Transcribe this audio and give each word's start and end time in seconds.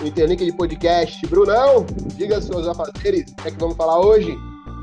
O 0.00 0.06
Interlink 0.06 0.44
de 0.44 0.52
podcast. 0.52 1.26
Brunão, 1.26 1.86
diga 2.14 2.40
seus 2.40 2.66
afazeres, 2.66 3.30
o 3.32 3.42
que 3.42 3.48
é 3.48 3.50
que 3.50 3.58
vamos 3.58 3.76
falar 3.76 4.00
hoje? 4.00 4.36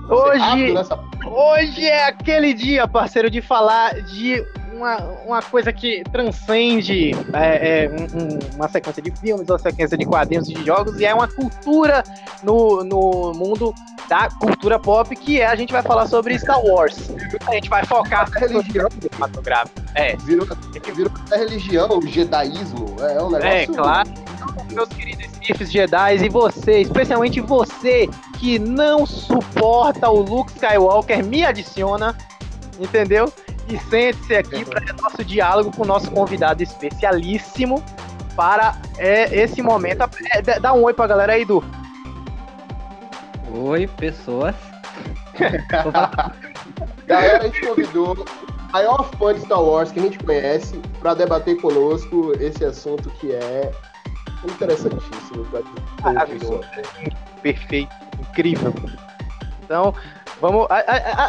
Hoje, 0.10 0.74
nessa... 0.74 1.00
hoje 1.26 1.86
é 1.86 2.08
aquele 2.08 2.54
dia, 2.54 2.88
parceiro, 2.88 3.30
de 3.30 3.42
falar 3.42 4.02
de 4.02 4.44
uma, 4.76 4.98
uma 5.26 5.42
coisa 5.42 5.72
que 5.72 6.04
transcende 6.12 7.12
é, 7.34 7.86
é, 7.86 7.90
um, 7.90 8.56
uma 8.56 8.68
sequência 8.68 9.02
de 9.02 9.12
filmes, 9.12 9.48
uma 9.48 9.60
sequência 9.60 9.98
de 9.98 10.06
quadrinhos 10.06 10.48
de 10.48 10.66
jogos, 10.66 11.00
e 11.00 11.06
é 11.06 11.14
uma 11.14 11.28
cultura 11.28 12.04
no, 12.44 12.84
no 12.84 13.34
mundo 13.34 13.74
da 14.08 14.30
cultura 14.30 14.80
pop, 14.80 15.16
que 15.16 15.42
é, 15.42 15.48
a 15.48 15.56
gente 15.56 15.72
vai 15.72 15.82
falar 15.82 16.08
sobre 16.08 16.38
Star 16.38 16.64
Wars. 16.64 17.10
A 17.48 17.54
gente 17.54 17.70
vai 17.70 17.84
focar 17.86 18.30
na 18.30 18.40
religião 18.40 18.88
cinematográfica. 18.92 19.84
É. 19.96 20.16
Virou, 20.18 20.48
virou 20.96 21.12
a 21.32 21.36
religião, 21.36 21.90
o 21.98 22.08
jedaísmo. 22.08 22.96
É, 23.00 23.16
é 23.16 23.24
um 23.24 23.32
negócio. 23.32 23.48
É, 23.48 23.66
claro. 23.68 24.10
Meus 24.72 24.90
queridos 24.90 25.26
Siths 25.46 25.72
Jedi, 25.72 26.26
e 26.26 26.30
você, 26.30 26.82
especialmente 26.82 27.40
você 27.40 28.10
que 28.40 28.58
não 28.58 29.06
suporta 29.06 30.10
o 30.10 30.22
Luke 30.22 30.52
Skywalker, 30.54 31.24
me 31.24 31.46
adiciona, 31.46 32.16
entendeu? 32.80 33.32
E 33.68 33.80
sente-se 33.80 34.36
aqui 34.36 34.64
para 34.64 34.94
nosso 34.94 35.24
diálogo 35.24 35.76
com 35.76 35.84
o 35.84 35.88
nosso 35.88 36.12
convidado 36.12 36.62
especialíssimo 36.62 37.84
para 38.36 38.80
é, 38.98 39.36
esse 39.36 39.62
momento. 39.62 40.04
É, 40.32 40.60
dá 40.60 40.74
um 40.74 40.84
oi 40.84 40.94
pra 40.94 41.08
galera 41.08 41.34
aí, 41.34 41.42
Edu. 41.42 41.64
Oi, 43.52 43.88
pessoas. 43.88 44.56
galera, 47.08 47.40
a 47.40 47.46
gente 47.46 47.66
convidou 47.66 48.26
a 48.70 48.72
maior 48.74 49.10
fã 49.18 49.34
de 49.34 49.42
Star 49.42 49.62
Wars 49.62 49.92
que 49.92 50.00
a 50.00 50.04
gente 50.04 50.20
conhece 50.20 50.80
para 51.00 51.14
debater 51.14 51.60
conosco 51.60 52.34
esse 52.40 52.64
assunto 52.64 53.10
que 53.12 53.32
é 53.32 53.72
interessantíssimo. 54.44 55.48
Maravilhoso. 56.02 56.62
Perfeito, 57.42 57.94
incrível. 58.20 58.74
Então, 59.64 59.96
vamos. 60.40 60.68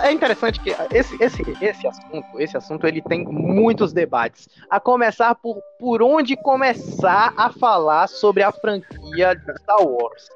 É 0.03 0.13
interessante 0.13 0.61
que 0.61 0.75
esse, 0.93 1.17
esse, 1.23 1.43
esse 1.61 1.87
assunto, 1.87 2.41
esse 2.41 2.57
assunto, 2.57 2.87
ele 2.87 3.03
tem 3.03 3.25
muitos 3.25 3.93
debates. 3.93 4.49
A 4.71 4.81
começar 4.81 5.35
por 5.35 5.61
por 5.79 6.03
onde 6.03 6.37
começar 6.37 7.33
a 7.37 7.51
falar 7.51 8.09
sobre 8.09 8.43
a 8.43 8.51
franquia 8.51 9.35
de 9.35 9.59
Star 9.59 9.83
Wars. 9.83 10.29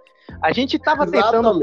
A 0.43 0.53
gente 0.53 0.79
tava 0.79 1.07
tentando 1.07 1.61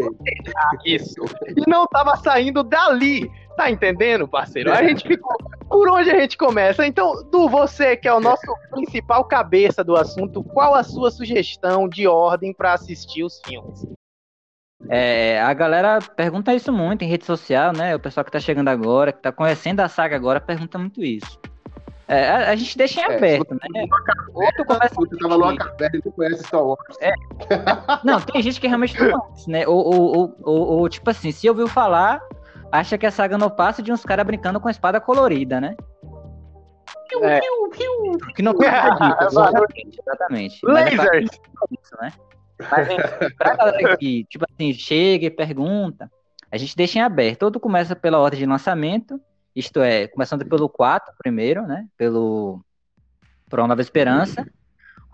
isso 0.86 1.22
e 1.56 1.70
não 1.70 1.88
tava 1.88 2.16
saindo 2.18 2.64
dali. 2.64 3.32
Tá 3.56 3.72
entendendo, 3.72 4.28
parceiro? 4.28 4.72
A 4.72 4.84
gente 4.84 5.08
ficou. 5.08 5.36
Por 5.68 5.90
onde 5.90 6.12
a 6.12 6.20
gente 6.20 6.38
começa? 6.38 6.86
Então, 6.86 7.24
do 7.32 7.50
você 7.50 7.98
que 7.98 8.08
é 8.08 8.14
o 8.14 8.20
nosso 8.20 8.46
principal 8.70 9.26
cabeça 9.26 9.84
do 9.84 9.96
assunto, 9.96 10.44
qual 10.44 10.76
a 10.76 10.84
sua 10.84 11.10
sugestão 11.10 11.90
de 11.90 12.08
ordem 12.08 12.54
para 12.54 12.74
assistir 12.74 13.24
os 13.24 13.42
filmes? 13.46 13.86
É, 14.90 15.42
a 15.42 15.54
galera 15.54 16.00
pergunta 16.16 16.54
isso 16.54 16.72
muito 16.72 17.04
em 17.04 17.08
rede 17.08 17.26
social, 17.26 17.74
né? 17.74 17.96
O 17.96 18.00
pessoal 18.00 18.24
que 18.24 18.32
tá 18.32 18.40
chegando 18.40 18.68
agora, 18.68 19.12
que 19.12 19.22
tá 19.22 19.32
conhecendo 19.32 19.80
a 19.80 19.90
saga 19.90 20.16
agora, 20.16 20.40
pergunta 20.40 20.78
muito 20.78 21.04
isso. 21.04 21.40
É, 22.08 22.30
a, 22.30 22.52
a, 22.52 22.56
gente 22.56 22.78
deixa 22.78 23.02
em 23.02 23.04
é, 23.04 23.16
aberto, 23.18 23.54
né? 23.54 23.86
Outro 24.34 24.66
começa 24.66 24.96
você 24.96 25.18
tava 25.18 25.38
numa 25.38 25.58
caverna 25.58 25.98
e 25.98 26.02
não 26.06 26.12
conhece 26.14 26.44
Star 26.44 26.64
Wars. 26.64 26.98
É. 27.02 27.12
Não, 28.04 28.22
tem 28.22 28.42
gente 28.42 28.62
que 28.62 28.68
realmente 28.68 28.98
não 28.98 29.20
conhece, 29.20 29.50
né? 29.50 29.68
Ou, 29.68 29.78
ou, 29.78 30.36
ou, 30.42 30.68
ou, 30.80 30.90
tipo 30.90 31.10
assim, 31.10 31.32
se 31.32 31.50
ouviu 31.50 31.68
falar, 31.68 32.22
acha 32.72 32.98
que 32.98 33.06
a 33.06 33.12
saga 33.12 33.38
não 33.38 33.50
passa 33.50 33.84
de 33.84 33.92
uns 33.92 34.06
caras 34.06 34.26
brincando 34.26 34.60
com 34.60 34.70
espada 34.70 35.02
colorida, 35.02 35.60
né? 35.60 35.76
É. 37.22 37.40
Que 38.36 38.42
não 38.42 38.54
tem 38.54 38.70
nada 38.70 39.18
disso, 39.18 39.28
exatamente. 39.28 40.00
exatamente. 40.00 40.60
Lasers! 40.64 41.30
Isso, 41.72 41.96
né? 42.00 42.14
Mas, 42.60 42.88
gente, 42.88 43.36
galera 43.40 43.98
que, 43.98 44.24
tipo 44.26 44.46
assim, 44.50 44.74
chega 44.74 45.26
e 45.26 45.30
pergunta, 45.30 46.12
a 46.52 46.58
gente 46.58 46.76
deixa 46.76 47.00
em 47.00 47.02
aberto. 47.02 47.40
Tudo 47.40 47.60
começa 47.60 47.96
pela 47.96 48.20
ordem 48.20 48.40
de 48.40 48.46
lançamento, 48.46 49.20
isto 49.56 49.82
é, 49.82 50.08
começando 50.08 50.46
pelo 50.46 50.70
4 50.70 51.14
primeiro, 51.18 51.66
né? 51.66 51.88
Pelo 51.98 52.62
Uma 53.52 53.68
Nova 53.68 53.82
Esperança. 53.82 54.48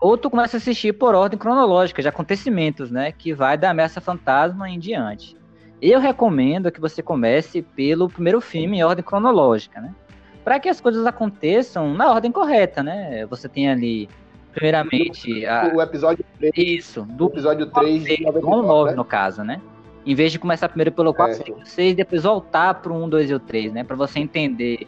Ou 0.00 0.18
tu 0.18 0.28
começa 0.28 0.56
a 0.56 0.58
assistir 0.58 0.92
por 0.92 1.14
ordem 1.14 1.38
cronológica 1.38 2.02
de 2.02 2.08
acontecimentos, 2.08 2.90
né? 2.90 3.12
Que 3.12 3.32
vai 3.32 3.56
da 3.56 3.70
Ameaça 3.70 4.00
Fantasma 4.00 4.68
em 4.68 4.78
diante. 4.78 5.36
Eu 5.80 6.00
recomendo 6.00 6.70
que 6.70 6.80
você 6.80 7.02
comece 7.02 7.62
pelo 7.62 8.08
primeiro 8.08 8.40
filme 8.40 8.78
em 8.78 8.84
ordem 8.84 9.04
cronológica, 9.04 9.80
né? 9.80 9.94
Para 10.42 10.60
que 10.60 10.68
as 10.68 10.80
coisas 10.80 11.06
aconteçam 11.06 11.94
na 11.94 12.10
ordem 12.10 12.30
correta, 12.30 12.82
né? 12.82 13.24
Você 13.26 13.48
tem 13.48 13.70
ali, 13.70 14.08
primeiramente. 14.54 15.44
A... 15.46 15.72
O 15.74 15.82
episódio 15.82 16.24
3. 16.38 16.52
Isso, 16.56 17.02
do 17.02 17.26
episódio 17.26 17.66
3 17.66 18.04
de 18.04 18.22
99, 18.22 18.66
9, 18.66 18.90
né? 18.90 18.96
no 18.96 19.04
caso, 19.04 19.42
né? 19.42 19.60
Em 20.06 20.14
vez 20.14 20.32
de 20.32 20.38
começar 20.38 20.68
primeiro 20.68 20.92
pelo 20.92 21.14
4, 21.14 21.34
é. 21.34 21.44
5, 21.44 21.60
6, 21.64 21.96
depois 21.96 22.22
voltar 22.22 22.74
pro 22.74 22.94
1, 22.94 23.08
2 23.08 23.30
e 23.30 23.34
o 23.34 23.40
3, 23.40 23.72
né? 23.72 23.84
Para 23.84 23.96
você 23.96 24.20
entender 24.20 24.86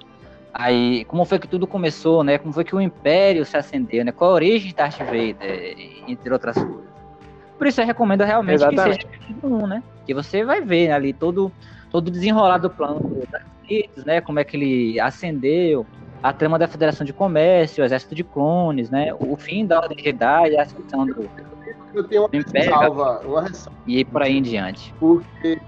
aí 0.53 1.05
como 1.07 1.25
foi 1.25 1.39
que 1.39 1.49
tudo 1.49 1.67
começou, 1.67 2.23
né? 2.23 2.39
Como 2.39 2.53
foi 2.53 2.65
que 2.65 2.75
o 2.75 2.81
Império 2.81 3.45
se 3.45 3.57
acendeu, 3.57 4.05
né? 4.05 4.13
Qual 4.13 4.31
a 4.31 4.35
origem 4.35 4.69
de 4.69 4.75
Darth 4.75 4.99
Vader, 4.99 5.77
entre 6.07 6.33
outras 6.33 6.57
coisas. 6.57 6.87
Por 7.59 7.67
isso 7.67 7.81
eu 7.81 7.87
recomendo 7.87 8.23
realmente 8.23 8.57
Exatamente. 8.57 9.07
que 9.07 9.19
seja 9.19 9.39
1, 9.43 9.67
né? 9.67 9.83
Que 10.07 10.15
você 10.15 10.45
vai 10.45 10.61
ver 10.61 10.91
ali 10.91 11.13
todo 11.13 11.51
todo 11.91 12.11
desenrolado 12.11 12.69
do 12.69 12.75
plano 12.75 13.01
do 13.01 13.27
Vader, 13.63 13.91
né? 14.05 14.21
Como 14.21 14.39
é 14.39 14.45
que 14.45 14.57
ele 14.57 15.01
acendeu, 15.01 15.87
a 16.29 16.33
trama 16.33 16.59
da 16.59 16.67
Federação 16.67 17.07
de 17.07 17.13
Comércio, 17.13 17.83
o 17.83 17.87
Exército 17.87 18.15
de 18.15 18.25
Clones, 18.25 18.91
né? 18.91 19.15
O 19.15 19.37
fim 19.37 19.65
da 19.65 19.79
Ordem 19.79 19.97
Jedi, 20.03 20.57
a 20.57 20.63
ascensão 20.63 21.07
do 21.07 21.29
eu 21.95 22.05
tenho 22.05 22.23
uma 22.23 22.31
ressalva, 22.53 23.21
uma 23.25 23.43
ressalva. 23.43 23.79
E 23.87 24.05
por 24.05 24.23
aí 24.23 24.37
em 24.37 24.43
diante. 24.43 24.93
Porque 24.99 25.59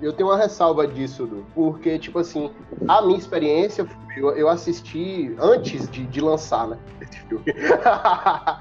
eu 0.00 0.12
tenho 0.12 0.30
uma 0.30 0.38
ressalva 0.38 0.86
disso, 0.86 1.26
Du, 1.26 1.44
porque, 1.54 1.98
tipo 1.98 2.18
assim, 2.18 2.50
a 2.88 3.02
minha 3.02 3.18
experiência, 3.18 3.86
eu, 4.16 4.30
eu 4.30 4.48
assisti 4.48 5.36
antes 5.38 5.88
de, 5.90 6.04
de 6.06 6.20
lançar, 6.20 6.66
né? 6.68 6.78
Esse 7.00 7.18
filme. 7.28 7.44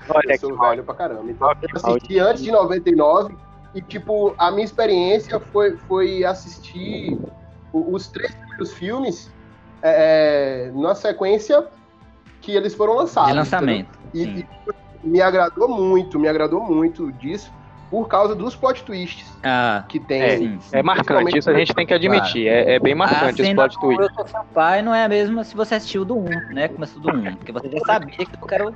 Olha 0.09 0.33
eu 0.33 0.39
sou 0.39 0.59
velho 0.59 0.83
pra 0.83 0.93
caramba. 0.93 1.31
Então, 1.31 1.49
eu 1.49 1.69
assisti 1.73 2.19
antes 2.19 2.43
de 2.43 2.51
99 2.51 3.35
e, 3.73 3.81
tipo, 3.81 4.35
a 4.37 4.51
minha 4.51 4.65
experiência 4.65 5.39
foi, 5.39 5.77
foi 5.77 6.25
assistir 6.25 7.17
os 7.73 8.09
três 8.09 8.35
primeiros 8.35 8.73
filmes 8.73 9.31
é, 9.81 10.69
é 10.69 10.71
na 10.73 10.95
sequência 10.95 11.65
que 12.41 12.55
eles 12.55 12.73
foram 12.73 12.95
lançados. 12.95 13.31
De 13.31 13.37
lançamento. 13.37 13.99
E, 14.13 14.23
e, 14.23 14.47
me 15.03 15.21
agradou 15.21 15.67
muito, 15.67 16.19
me 16.19 16.27
agradou 16.27 16.61
muito 16.61 17.11
disso 17.13 17.51
por 17.89 18.07
causa 18.07 18.33
dos 18.33 18.55
plot 18.55 18.83
twists 18.83 19.29
ah, 19.43 19.83
que 19.89 19.99
tem. 19.99 20.21
É, 20.21 20.37
sim, 20.37 20.59
sim. 20.61 20.77
é 20.77 20.81
marcante, 20.81 21.37
isso 21.37 21.49
a 21.49 21.53
gente 21.53 21.73
tem 21.73 21.85
que 21.85 21.93
admitir. 21.93 22.45
Claro. 22.45 22.69
É, 22.69 22.75
é, 22.75 22.79
bem 22.79 22.95
marcante 22.95 23.41
esse 23.41 23.53
plot 23.53 23.79
twist. 23.79 24.01
Eu 24.01 24.13
sou 24.13 24.27
seu 24.27 24.43
pai 24.53 24.81
não 24.81 24.95
é 24.95 25.03
a 25.03 25.09
mesma 25.09 25.43
se 25.43 25.55
você 25.55 25.75
assistiu 25.75 26.05
do 26.05 26.17
1, 26.17 26.53
né? 26.53 26.67
Começou 26.69 27.01
do 27.01 27.11
1. 27.11 27.35
Porque 27.35 27.51
você 27.51 27.69
já 27.69 27.79
sabia 27.85 28.15
que 28.15 28.41
eu 28.41 28.47
quero. 28.47 28.75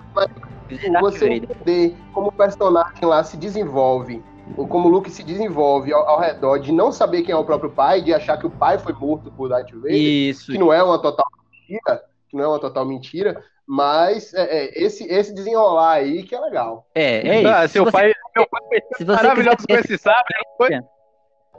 Você 0.99 1.29
entender 1.29 1.95
como 2.11 2.27
o 2.27 2.31
personagem 2.31 3.05
lá 3.05 3.23
se 3.23 3.37
desenvolve, 3.37 4.21
como 4.69 4.87
o 4.87 4.91
Luke 4.91 5.09
se 5.09 5.23
desenvolve 5.23 5.91
ao, 5.91 6.07
ao, 6.07 6.19
redor 6.19 6.59
de 6.59 6.71
não 6.71 6.91
saber 6.91 7.23
quem 7.23 7.33
é 7.33 7.37
o 7.37 7.43
próprio 7.43 7.71
pai, 7.71 8.01
de 8.01 8.13
achar 8.13 8.37
que 8.37 8.45
o 8.45 8.51
pai 8.51 8.77
foi 8.77 8.93
morto 8.93 9.31
por 9.31 9.49
Darth 9.49 9.71
Vader, 9.71 9.93
isso. 9.93 10.51
que 10.51 10.57
não 10.57 10.71
é 10.71 10.83
uma 10.83 11.01
total 11.01 11.25
mentira, 11.51 12.03
que 12.29 12.37
não 12.37 12.43
é 12.43 12.47
uma 12.47 12.59
total 12.59 12.85
mentira, 12.85 13.43
mas 13.67 14.33
é, 14.33 14.43
é, 14.43 14.83
esse, 14.83 15.11
esse 15.11 15.33
desenrolar 15.33 15.93
aí 15.93 16.23
que 16.23 16.35
é 16.35 16.39
legal. 16.39 16.85
É, 16.93 17.27
é 17.27 17.39
isso. 17.39 17.47
Ah, 17.47 17.67
seu, 17.67 17.91
pai, 17.91 18.13
seu 18.33 18.47
pai 18.47 18.61
se 18.95 19.03
você 19.03 19.15
maravilhoso 19.15 19.65
com 19.67 19.75
esse 19.75 19.97
sabre. 19.97 20.35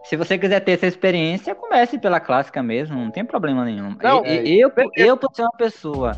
Se 0.04 0.16
você 0.16 0.38
quiser 0.38 0.60
ter 0.60 0.72
essa 0.72 0.86
experiência, 0.86 1.52
comece 1.54 1.98
pela 1.98 2.20
clássica 2.20 2.62
mesmo, 2.62 2.96
não 2.96 3.10
tem 3.10 3.24
problema 3.24 3.64
nenhum. 3.64 3.96
Não, 4.00 4.24
é, 4.24 4.46
eu, 4.46 4.70
eu, 4.76 4.90
eu, 4.94 5.16
por 5.16 5.34
ser 5.34 5.42
uma 5.42 5.56
pessoa 5.58 6.12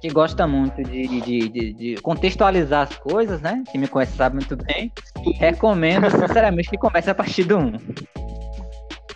que 0.00 0.08
gosta 0.08 0.46
muito 0.46 0.82
de, 0.82 1.08
de, 1.08 1.48
de, 1.48 1.72
de, 1.72 1.94
contextualizar 2.02 2.88
as 2.88 2.96
coisas, 2.96 3.40
né? 3.40 3.62
Que 3.70 3.78
me 3.78 3.88
conhece 3.88 4.16
sabe 4.16 4.36
muito 4.36 4.56
bem, 4.56 4.92
recomendo 5.34 6.08
sinceramente 6.10 6.70
que 6.70 6.78
comece 6.78 7.10
a 7.10 7.14
partir 7.14 7.44
do 7.44 7.58
1. 7.58 7.72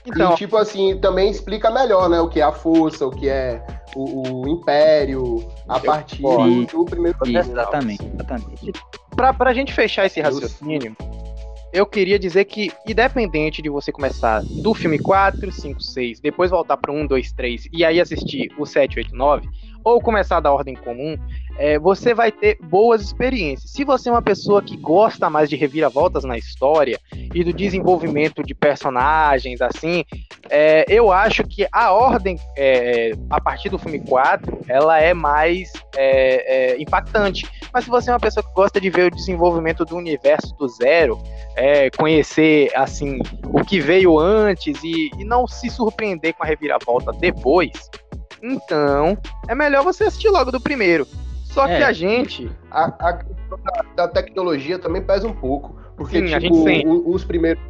Então, 0.05 0.33
e, 0.33 0.37
tipo 0.37 0.57
assim, 0.57 0.99
também 0.99 1.31
explica 1.31 1.71
melhor, 1.71 2.09
né? 2.09 2.21
O 2.21 2.29
que 2.29 2.41
é 2.41 2.43
a 2.43 2.53
força, 2.53 3.07
o 3.07 3.11
que 3.11 3.29
é 3.29 3.65
o, 3.95 4.43
o 4.43 4.49
Império, 4.49 5.49
a 5.69 5.79
partir 5.79 6.23
do, 6.23 6.65
do 6.67 6.85
primeiro 6.85 7.17
filme. 7.19 7.39
Exatamente, 7.39 8.05
exatamente. 8.05 8.73
Pra, 9.15 9.33
pra 9.33 9.55
gente 9.55 9.73
fechar 9.73 10.07
esse 10.07 10.21
raciocínio, 10.21 10.97
eu 11.73 11.87
queria 11.87 12.19
dizer 12.19 12.45
que, 12.45 12.71
independente 12.87 13.63
de 13.63 13.71
você 13.71 13.91
começar 13.91 14.43
do 14.63 14.75
filme 14.75 14.99
4, 14.99 15.51
5, 15.51 15.81
6, 15.81 16.21
depois 16.21 16.51
voltar 16.51 16.77
para 16.77 16.93
1, 16.93 17.07
2, 17.07 17.33
3 17.33 17.69
e 17.73 17.85
aí 17.85 18.01
assistir 18.01 18.53
o 18.59 18.67
7, 18.67 18.99
8, 18.99 19.17
9, 19.17 19.49
ou 19.85 20.01
começar 20.01 20.41
da 20.41 20.53
ordem 20.53 20.75
comum, 20.75 21.17
é, 21.59 21.79
você 21.79 22.15
vai 22.15 22.33
ter 22.33 22.59
boas 22.63 23.03
experiências. 23.03 23.71
Se 23.71 23.85
você 23.85 24.09
é 24.09 24.13
uma 24.13 24.23
pessoa 24.23 24.63
que 24.63 24.77
gosta 24.77 25.29
mais 25.29 25.49
de 25.49 25.57
reviravoltas 25.57 26.25
na 26.25 26.37
história 26.39 26.99
e 27.35 27.45
do 27.45 27.53
desenvolvimento 27.53 28.43
de 28.43 28.55
personagens, 28.55 29.61
assim, 29.61 30.05
É, 30.51 30.85
eu 30.89 31.11
acho 31.11 31.45
que 31.45 31.67
a 31.73 31.93
ordem, 31.93 32.39
é, 32.59 33.13
a 33.31 33.41
partir 33.41 33.71
do 33.71 33.79
filme 33.79 34.01
4, 34.01 34.59
ela 34.69 35.01
é 35.01 35.15
mais 35.15 35.73
é, 35.97 36.73
é, 36.73 36.83
impactante. 36.83 37.49
Mas 37.73 37.85
se 37.85 37.91
você 37.91 38.11
é 38.11 38.13
uma 38.13 38.21
pessoa 38.21 38.45
que 38.45 38.53
gosta 38.53 38.81
de 38.81 38.91
ver 38.91 39.07
o 39.07 39.11
desenvolvimento 39.11 39.85
do 39.85 39.97
universo 39.97 40.55
do 40.57 40.69
zero, 40.69 41.19
é, 41.57 41.89
conhecer 41.91 42.71
assim 42.75 43.19
o 43.45 43.65
que 43.65 43.81
veio 43.81 44.19
antes 44.19 44.83
e, 44.83 45.11
e 45.19 45.25
não 45.25 45.47
se 45.47 45.71
surpreender 45.71 46.35
com 46.35 46.43
a 46.43 46.47
reviravolta 46.47 47.13
depois, 47.13 47.73
então 48.43 49.17
é 49.49 49.55
melhor 49.55 49.85
você 49.85 50.05
assistir 50.05 50.29
logo 50.29 50.51
do 50.51 50.61
primeiro. 50.61 51.07
Só 51.45 51.67
que 51.67 51.75
a 51.75 51.93
gente. 51.93 52.51
A, 52.71 52.85
a, 52.85 53.19
da 53.95 54.09
tecnologia 54.09 54.79
também 54.79 55.03
pesa 55.03 55.27
um 55.27 55.35
pouco. 55.35 55.77
Porque, 55.97 56.27
Sim, 56.27 56.39
tipo, 56.39 56.55
o, 56.89 57.15
os, 57.15 57.25
primeiros, 57.25 57.63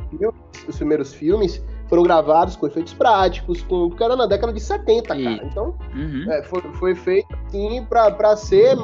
os 0.68 0.76
primeiros 0.76 1.12
filmes 1.12 1.62
foram 1.88 2.04
gravados 2.04 2.54
com 2.56 2.66
efeitos 2.66 2.94
práticos, 2.94 3.62
com, 3.62 3.88
porque 3.88 4.02
era 4.02 4.16
na 4.16 4.26
década 4.26 4.52
de 4.52 4.60
70, 4.60 5.08
cara. 5.08 5.44
Então, 5.44 5.74
uhum. 5.94 6.24
é, 6.30 6.42
foi, 6.44 6.62
foi 6.74 6.94
feito 6.94 7.28
assim 7.46 7.84
pra, 7.88 8.10
pra 8.12 8.36
ser 8.36 8.76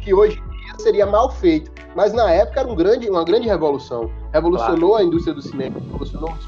que 0.00 0.14
hoje 0.14 0.38
em 0.38 0.64
dia 0.64 0.74
seria 0.78 1.06
mal 1.06 1.30
feito. 1.30 1.70
Mas 1.96 2.12
na 2.12 2.30
época 2.30 2.60
era 2.60 2.68
um 2.68 2.74
grande, 2.74 3.10
uma 3.10 3.24
grande 3.24 3.48
revolução. 3.48 4.10
Revolucionou 4.32 4.90
claro. 4.90 5.04
a 5.04 5.06
indústria 5.06 5.34
do 5.34 5.42
cinema, 5.42 5.80
revolucionou 5.80 6.32
os 6.32 6.44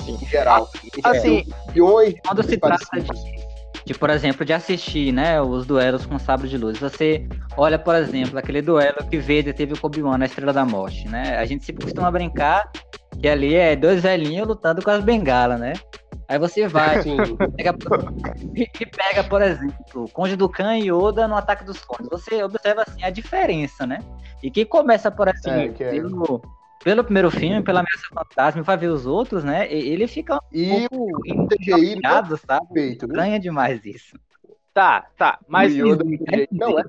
filmes 0.00 0.22
em 0.22 0.26
geral. 0.26 0.68
Assim, 1.04 1.44
milhões 1.68 2.14
quando 2.26 2.42
se 2.42 2.56
trata 2.56 3.00
de 3.00 3.41
de, 3.84 3.94
por 3.94 4.10
exemplo, 4.10 4.44
de 4.44 4.52
assistir, 4.52 5.12
né, 5.12 5.40
os 5.40 5.66
duelos 5.66 6.06
com 6.06 6.18
sabre 6.18 6.48
de 6.48 6.56
luz. 6.56 6.78
Você 6.78 7.26
olha, 7.56 7.78
por 7.78 7.94
exemplo, 7.94 8.38
aquele 8.38 8.62
duelo 8.62 9.06
que 9.10 9.18
Vader 9.18 9.54
teve 9.54 9.74
o 9.74 9.78
Obi-Wan 9.82 10.18
na 10.18 10.26
Estrela 10.26 10.52
da 10.52 10.64
Morte, 10.64 11.08
né? 11.08 11.36
A 11.36 11.44
gente 11.44 11.64
sempre 11.64 11.84
costuma 11.84 12.10
brincar 12.10 12.70
que 13.20 13.28
ali 13.28 13.54
é 13.54 13.76
dois 13.76 14.02
velhinhos 14.02 14.46
lutando 14.46 14.82
com 14.82 14.90
as 14.90 15.02
bengalas, 15.02 15.60
né? 15.60 15.72
Aí 16.28 16.38
você 16.38 16.66
vai 16.66 17.02
pega, 17.56 17.76
e 18.54 18.86
pega, 18.86 19.24
por 19.24 19.42
exemplo, 19.42 20.08
Conde 20.12 20.36
do 20.36 20.48
Khan 20.48 20.78
e 20.78 20.90
Yoda 20.90 21.28
no 21.28 21.36
Ataque 21.36 21.64
dos 21.64 21.84
Clones. 21.84 22.08
Você 22.10 22.42
observa 22.42 22.84
assim 22.86 23.04
a 23.04 23.10
diferença, 23.10 23.86
né? 23.86 23.98
E 24.42 24.50
que 24.50 24.64
começa 24.64 25.10
por 25.10 25.28
assim, 25.28 25.50
é, 25.50 25.68
que 25.68 25.84
é... 25.84 25.90
pelo, 25.90 26.40
pelo 26.82 27.04
primeiro 27.04 27.30
filme, 27.30 27.62
pela 27.62 27.80
ameaça 27.80 28.06
fantasma, 28.12 28.62
vai 28.62 28.76
ver 28.76 28.88
os 28.88 29.06
outros, 29.06 29.44
né? 29.44 29.72
Ele 29.72 30.06
fica 30.06 30.36
um 30.36 30.38
e 30.52 30.88
pouco 30.88 31.20
encaminhado, 31.26 32.36
sabe? 32.36 32.66
Feito, 32.72 33.06
né? 33.06 33.14
Ganha 33.14 33.40
demais 33.40 33.84
isso. 33.84 34.18
Tá, 34.74 35.06
tá. 35.16 35.38
Mas 35.46 35.74
Yoda, 35.74 36.04
não 36.50 36.78
é 36.78 36.84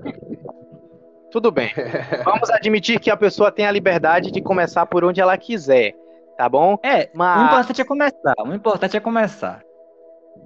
tudo 1.31 1.51
bem. 1.51 1.71
Vamos 2.23 2.49
admitir 2.49 2.99
que 2.99 3.09
a 3.09 3.17
pessoa 3.17 3.51
tem 3.51 3.65
a 3.65 3.71
liberdade 3.71 4.31
de 4.31 4.41
começar 4.41 4.85
por 4.85 5.03
onde 5.03 5.19
ela 5.19 5.37
quiser, 5.37 5.93
tá 6.37 6.47
bom? 6.47 6.77
É, 6.83 7.09
mas... 7.13 7.41
o 7.41 7.45
importante 7.45 7.81
é 7.81 7.85
começar. 7.85 8.35
O 8.39 8.53
importante 8.53 8.97
é 8.97 8.99
começar. 8.99 9.61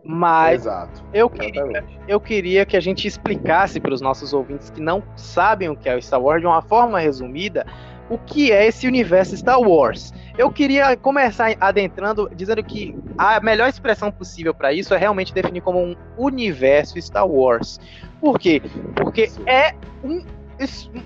Mas 0.03 0.61
Exato, 0.61 1.03
eu, 1.13 1.29
queria, 1.29 1.85
eu 2.07 2.19
queria 2.19 2.65
que 2.65 2.77
a 2.77 2.79
gente 2.79 3.07
explicasse 3.07 3.79
para 3.79 3.93
os 3.93 4.00
nossos 4.00 4.33
ouvintes 4.33 4.69
que 4.69 4.79
não 4.79 5.03
sabem 5.15 5.69
o 5.69 5.75
que 5.75 5.89
é 5.89 5.95
o 5.95 6.01
Star 6.01 6.21
Wars 6.21 6.41
de 6.41 6.47
uma 6.47 6.61
forma 6.61 7.00
resumida, 7.00 7.65
o 8.09 8.18
que 8.18 8.51
é 8.51 8.68
esse 8.68 8.88
universo 8.88 9.36
Star 9.36 9.59
Wars. 9.59 10.13
Eu 10.38 10.51
queria 10.51 10.95
começar 10.95 11.56
adentrando 11.59 12.30
dizendo 12.36 12.63
que 12.63 12.95
a 13.18 13.39
melhor 13.39 13.68
expressão 13.68 14.12
possível 14.12 14.54
para 14.54 14.71
isso 14.71 14.94
é 14.94 14.98
realmente 14.98 15.33
definir 15.33 15.62
como 15.62 15.80
um 15.80 15.95
universo 16.18 17.01
Star 17.01 17.27
Wars. 17.27 17.80
Por 18.19 18.39
quê? 18.39 18.62
Porque 18.95 19.31
é 19.45 19.74
um 20.04 20.24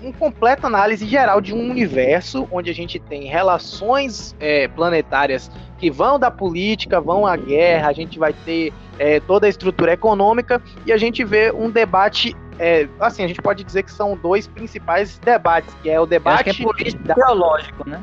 uma 0.02 0.12
completa 0.14 0.66
análise 0.66 1.06
geral 1.06 1.40
de 1.40 1.52
um 1.52 1.70
universo 1.70 2.48
onde 2.50 2.70
a 2.70 2.74
gente 2.74 2.98
tem 2.98 3.24
relações 3.24 4.34
é, 4.40 4.66
planetárias 4.68 5.50
que 5.78 5.90
vão 5.90 6.18
da 6.18 6.30
política, 6.30 7.00
vão 7.00 7.26
à 7.26 7.36
guerra, 7.36 7.88
a 7.88 7.92
gente 7.92 8.18
vai 8.18 8.32
ter 8.32 8.72
é, 8.98 9.20
toda 9.20 9.46
a 9.46 9.48
estrutura 9.48 9.92
econômica 9.92 10.60
e 10.86 10.92
a 10.92 10.96
gente 10.96 11.24
vê 11.24 11.52
um 11.52 11.70
debate. 11.70 12.36
É, 12.58 12.86
assim, 13.00 13.24
a 13.24 13.28
gente 13.28 13.40
pode 13.40 13.64
dizer 13.64 13.82
que 13.82 13.90
são 13.90 14.16
dois 14.16 14.46
principais 14.46 15.18
debates, 15.18 15.74
que 15.82 15.90
é 15.90 15.98
o 16.00 16.06
debate 16.06 16.50
é 16.50 16.64
político 16.64 17.02
da... 17.02 17.14
ideológico, 17.14 17.88
né? 17.88 18.00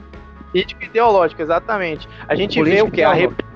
Político 0.52 0.84
ideológico, 0.84 1.42
exatamente. 1.42 2.08
A 2.28 2.36
gente 2.36 2.60
político 2.60 2.84
vê 2.84 2.90
o 2.90 2.92
que 2.92 3.04
a 3.04 3.14
República, 3.14 3.50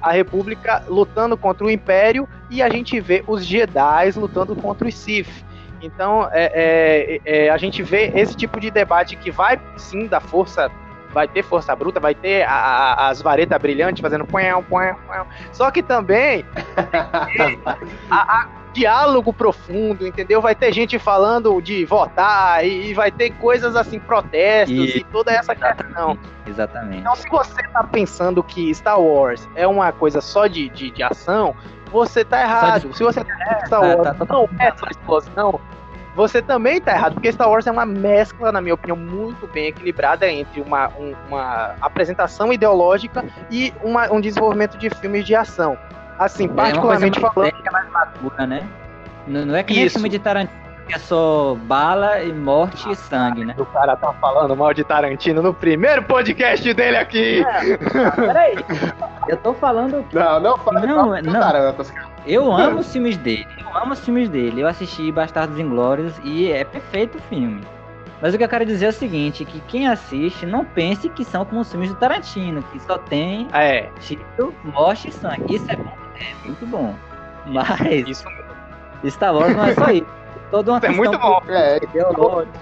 a 0.00 0.12
República 0.12 0.84
lutando 0.88 1.36
contra 1.36 1.66
o 1.66 1.70
Império 1.70 2.28
e 2.50 2.60
a 2.62 2.68
gente 2.68 3.00
vê 3.00 3.24
os 3.26 3.44
Jedi 3.44 4.10
lutando 4.16 4.54
contra 4.54 4.86
os 4.86 4.94
Sith. 4.94 5.44
Então, 5.82 6.28
é, 6.30 7.20
é, 7.24 7.46
é, 7.46 7.50
a 7.50 7.56
gente 7.56 7.82
vê 7.82 8.12
esse 8.14 8.36
tipo 8.36 8.60
de 8.60 8.70
debate 8.70 9.16
que 9.16 9.30
vai 9.30 9.60
sim 9.76 10.06
da 10.06 10.20
força, 10.20 10.70
vai 11.12 11.28
ter 11.28 11.42
força 11.42 11.74
bruta, 11.76 12.00
vai 12.00 12.14
ter 12.14 12.42
a, 12.42 12.52
a, 12.52 13.08
as 13.08 13.20
varetas 13.22 13.60
brilhantes 13.60 14.00
fazendo 14.00 14.24
põe, 14.24 14.44
põe, 14.68 14.94
põe. 15.06 15.26
Só 15.52 15.70
que 15.70 15.82
também 15.82 16.44
a, 18.10 18.48
diálogo 18.72 19.32
profundo, 19.32 20.06
entendeu? 20.06 20.40
Vai 20.40 20.54
ter 20.54 20.72
gente 20.72 20.98
falando 20.98 21.60
de 21.60 21.84
votar 21.84 22.64
e, 22.64 22.90
e 22.90 22.94
vai 22.94 23.10
ter 23.10 23.30
coisas 23.34 23.76
assim, 23.76 23.98
protestos 24.00 24.94
e, 24.94 24.98
e 24.98 25.04
toda 25.04 25.30
essa 25.30 25.54
questão. 25.54 26.18
Exatamente. 26.46 27.00
Então, 27.00 27.14
se 27.14 27.28
você 27.28 27.62
tá 27.68 27.84
pensando 27.84 28.42
que 28.42 28.74
Star 28.74 29.00
Wars 29.00 29.48
é 29.54 29.66
uma 29.66 29.92
coisa 29.92 30.20
só 30.20 30.46
de, 30.46 30.68
de, 30.70 30.90
de 30.90 31.02
ação, 31.02 31.54
você 31.90 32.24
tá 32.24 32.40
errado. 32.40 32.88
De... 32.88 32.96
Se 32.96 33.04
você 33.04 33.22
tá 33.22 33.34
é, 33.40 33.66
Star 33.66 33.80
Wars 33.82 34.02
tá, 34.02 34.14
tá, 34.14 34.26
tá, 34.26 34.32
não 34.32 34.48
é 34.58 34.72
só 34.74 34.86
explosão, 34.90 35.60
você 36.14 36.42
também 36.42 36.80
tá 36.80 36.92
errado, 36.92 37.14
porque 37.14 37.32
Star 37.32 37.48
Wars 37.48 37.66
é 37.66 37.70
uma 37.70 37.86
mescla, 37.86 38.52
na 38.52 38.60
minha 38.60 38.74
opinião, 38.74 38.96
muito 38.96 39.46
bem 39.46 39.68
equilibrada 39.68 40.30
entre 40.30 40.60
uma, 40.60 40.88
um, 40.88 41.14
uma 41.28 41.74
apresentação 41.80 42.52
ideológica 42.52 43.24
e 43.50 43.72
uma, 43.82 44.12
um 44.12 44.20
desenvolvimento 44.20 44.76
de 44.76 44.90
filmes 44.90 45.24
de 45.24 45.34
ação. 45.34 45.78
Assim, 46.18 46.46
particularmente 46.48 47.18
é 47.18 47.20
falando. 47.20 47.52
mais 47.72 47.90
madura, 47.90 48.46
né? 48.46 48.68
Não, 49.26 49.46
não 49.46 49.56
é 49.56 49.62
que 49.62 49.74
nem 49.74 49.88
filme 49.88 50.08
de 50.08 50.18
Tarantino 50.18 50.61
é 50.88 50.98
só 50.98 51.54
bala 51.54 52.22
e 52.22 52.32
morte 52.32 52.84
ah, 52.88 52.92
e 52.92 52.96
sangue, 52.96 53.44
né? 53.44 53.54
O 53.58 53.64
cara 53.66 53.96
tá 53.96 54.12
falando 54.14 54.56
mal 54.56 54.74
de 54.74 54.84
Tarantino 54.84 55.40
no 55.40 55.54
primeiro 55.54 56.02
podcast 56.02 56.72
dele 56.74 56.96
aqui. 56.96 57.42
É, 57.42 57.76
peraí. 58.14 58.56
Eu 59.28 59.36
tô 59.38 59.54
falando. 59.54 60.04
Não, 60.12 60.40
não 60.40 60.58
fala 60.58 60.80
não, 60.80 61.06
não. 61.06 61.22
não. 61.22 61.76
Eu 62.26 62.52
amo 62.52 62.80
os 62.80 62.92
filmes 62.92 63.16
dele. 63.16 63.46
Eu 63.58 63.76
amo 63.76 63.92
os 63.92 64.00
filmes 64.00 64.28
dele. 64.28 64.60
Eu 64.60 64.68
assisti 64.68 65.10
Bastardos 65.10 65.58
Inglórios 65.58 66.14
e 66.24 66.50
é 66.50 66.64
perfeito 66.64 67.18
o 67.18 67.22
filme. 67.22 67.60
Mas 68.20 68.34
o 68.34 68.38
que 68.38 68.44
eu 68.44 68.48
quero 68.48 68.64
dizer 68.64 68.86
é 68.86 68.88
o 68.90 68.92
seguinte, 68.92 69.44
que 69.44 69.58
quem 69.62 69.88
assiste 69.88 70.46
não 70.46 70.64
pense 70.64 71.08
que 71.08 71.24
são 71.24 71.44
como 71.44 71.60
os 71.60 71.70
filmes 71.70 71.90
do 71.90 71.96
Tarantino, 71.96 72.62
que 72.70 72.78
só 72.80 72.96
tem 72.96 73.48
é. 73.52 73.88
tiro, 73.98 74.54
morte 74.62 75.08
e 75.08 75.12
sangue. 75.12 75.56
Isso 75.56 75.68
é 75.68 75.74
bom, 75.74 75.92
é 76.20 76.46
muito 76.46 76.64
bom. 76.66 76.94
Mas 77.46 78.08
isso... 78.08 78.24
Star 79.08 79.34
Wars 79.34 79.56
não 79.56 79.64
é 79.64 79.74
só 79.74 79.90
isso. 79.90 80.21
Toda 80.52 80.70
uma 80.70 80.80
é 80.84 80.90
muito 80.90 81.18
bom. 81.18 81.40
É, 81.48 81.80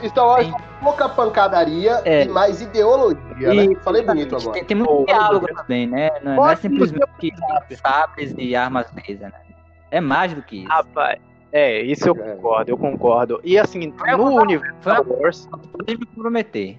Star 0.06 0.24
Wars 0.24 0.46
tem 0.46 0.54
pouca 0.80 1.08
pancadaria 1.08 2.00
é. 2.04 2.22
e 2.24 2.28
mais 2.28 2.62
ideologia, 2.62 3.48
né? 3.48 3.64
e, 3.64 3.68
né? 3.70 3.74
Falei 3.82 4.02
bonito 4.02 4.36
agora. 4.36 4.52
Tem, 4.52 4.64
tem 4.64 4.76
muito 4.76 4.92
oh, 4.92 5.04
diálogo 5.04 5.46
também, 5.52 5.88
né? 5.88 6.08
Não, 6.22 6.36
não 6.36 6.48
é 6.48 6.54
simplesmente 6.54 7.34
sabres 7.82 8.32
e 8.38 8.54
armas 8.54 8.86
laser, 8.94 9.28
né? 9.28 9.40
É 9.90 10.00
mais 10.00 10.32
do 10.32 10.40
que 10.40 10.58
isso. 10.58 10.68
Rapaz, 10.68 11.18
é, 11.50 11.82
isso 11.82 12.08
eu 12.08 12.14
é. 12.14 12.32
concordo, 12.36 12.70
eu 12.70 12.78
concordo. 12.78 13.40
E 13.42 13.58
assim, 13.58 13.92
no 14.16 14.40
universo 14.40 14.76
Star 14.80 15.02
Wars. 15.04 15.48
Pode 15.72 15.98
me 15.98 16.06
comprometer. 16.06 16.78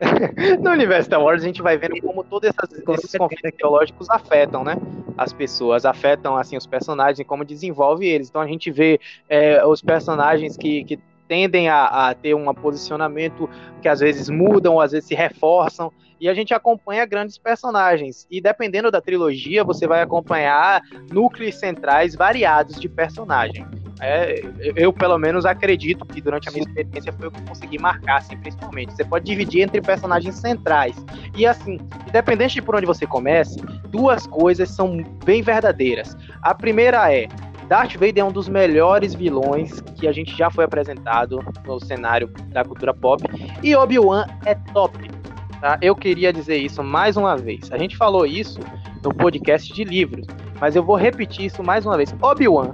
no 0.60 0.70
universo 0.70 1.06
Star 1.06 1.22
Wars 1.22 1.42
a 1.42 1.46
gente 1.46 1.60
vai 1.60 1.76
vendo 1.76 2.00
como 2.00 2.24
todos 2.24 2.48
essas, 2.48 2.82
esses 2.98 3.18
conflitos 3.18 3.52
teológicos 3.56 4.08
afetam, 4.08 4.64
né? 4.64 4.76
As 5.16 5.32
pessoas, 5.32 5.84
afetam 5.84 6.36
assim 6.36 6.56
os 6.56 6.66
personagens 6.66 7.18
e 7.18 7.24
como 7.24 7.44
desenvolve 7.44 8.06
eles. 8.06 8.28
Então 8.28 8.40
a 8.40 8.46
gente 8.46 8.70
vê 8.70 8.98
é, 9.28 9.64
os 9.64 9.82
personagens 9.82 10.56
que, 10.56 10.84
que 10.84 10.98
tendem 11.28 11.68
a, 11.68 12.08
a, 12.08 12.14
ter 12.14 12.34
um 12.34 12.52
posicionamento 12.54 13.48
que 13.80 13.88
às 13.88 14.00
vezes 14.00 14.28
mudam, 14.28 14.74
ou 14.74 14.80
às 14.80 14.92
vezes 14.92 15.06
se 15.06 15.14
reforçam, 15.14 15.92
e 16.20 16.28
a 16.28 16.34
gente 16.34 16.52
acompanha 16.52 17.06
grandes 17.06 17.38
personagens. 17.38 18.26
E 18.30 18.40
dependendo 18.40 18.90
da 18.90 19.00
trilogia, 19.00 19.64
você 19.64 19.86
vai 19.86 20.02
acompanhar 20.02 20.82
núcleos 21.10 21.56
centrais 21.56 22.14
variados 22.14 22.78
de 22.78 22.88
personagem. 22.88 23.66
É, 24.02 24.42
eu, 24.76 24.92
pelo 24.92 25.18
menos, 25.18 25.44
acredito 25.44 26.06
que 26.06 26.20
durante 26.20 26.48
a 26.48 26.52
minha 26.52 26.64
experiência 26.64 27.12
foi 27.12 27.28
o 27.28 27.30
que 27.30 27.40
eu 27.40 27.44
consegui 27.44 27.78
marcar, 27.78 28.18
assim, 28.18 28.36
principalmente. 28.36 28.92
Você 28.94 29.04
pode 29.04 29.26
dividir 29.26 29.62
entre 29.62 29.80
personagens 29.80 30.36
centrais. 30.36 30.96
E 31.36 31.46
assim, 31.46 31.78
independente 32.08 32.54
de 32.54 32.62
por 32.62 32.74
onde 32.76 32.86
você 32.86 33.06
comece, 33.06 33.60
duas 33.88 34.26
coisas 34.26 34.70
são 34.70 35.02
bem 35.24 35.42
verdadeiras. 35.42 36.16
A 36.42 36.54
primeira 36.54 37.12
é. 37.12 37.28
Darth 37.68 37.92
Vader 37.92 38.18
é 38.18 38.24
um 38.24 38.32
dos 38.32 38.48
melhores 38.48 39.14
vilões 39.14 39.80
que 39.80 40.08
a 40.08 40.12
gente 40.12 40.36
já 40.36 40.50
foi 40.50 40.64
apresentado 40.64 41.38
no 41.64 41.78
cenário 41.78 42.26
da 42.48 42.64
cultura 42.64 42.92
pop. 42.92 43.22
E 43.62 43.76
Obi-Wan 43.76 44.26
é 44.44 44.56
top. 44.72 45.19
Tá? 45.60 45.78
Eu 45.82 45.94
queria 45.94 46.32
dizer 46.32 46.56
isso 46.56 46.82
mais 46.82 47.16
uma 47.16 47.36
vez. 47.36 47.70
A 47.70 47.76
gente 47.78 47.96
falou 47.96 48.24
isso 48.24 48.58
no 49.04 49.12
podcast 49.14 49.72
de 49.72 49.84
livros, 49.84 50.26
mas 50.60 50.74
eu 50.74 50.82
vou 50.82 50.96
repetir 50.96 51.46
isso 51.46 51.62
mais 51.62 51.84
uma 51.84 51.96
vez. 51.96 52.14
Obi-Wan 52.20 52.70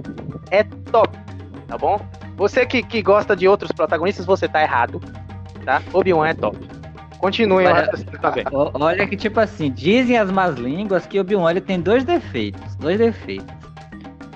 é 0.51 0.63
top, 0.63 1.17
tá 1.67 1.77
bom? 1.77 1.99
Você 2.37 2.65
que, 2.65 2.81
que 2.83 3.01
gosta 3.01 3.35
de 3.35 3.47
outros 3.47 3.71
protagonistas, 3.71 4.25
você 4.25 4.47
tá 4.47 4.61
errado, 4.61 5.01
tá? 5.65 5.81
Obi-Wan 5.91 6.27
é 6.29 6.33
top. 6.33 6.57
Lá 7.65 7.81
também. 8.21 8.45
O- 8.51 8.71
Olha 8.75 9.07
que, 9.07 9.17
tipo 9.17 9.39
assim, 9.39 9.71
dizem 9.71 10.17
as 10.17 10.29
más 10.31 10.55
línguas 10.55 11.05
que 11.07 11.17
o 11.17 11.21
Obi-Wan 11.21 11.49
ele 11.51 11.61
tem 11.61 11.81
dois 11.81 12.03
defeitos. 12.05 12.75
Dois 12.75 12.99
defeitos. 12.99 13.47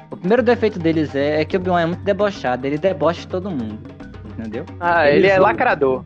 O 0.10 0.18
primeiro 0.18 0.42
defeito 0.44 0.78
deles 0.80 1.14
é, 1.16 1.42
é 1.42 1.46
que 1.46 1.56
o 1.56 1.60
Obi-Wan 1.60 1.82
é 1.82 1.86
muito 1.86 2.04
debochado, 2.04 2.66
ele 2.68 2.78
debocha 2.78 3.28
todo 3.30 3.50
mundo. 3.52 3.80
Entendeu? 4.38 4.66
Ah, 4.80 5.08
ele 5.08 5.28
é 5.28 5.32
Eles- 5.32 5.40
lacrador. 5.44 6.04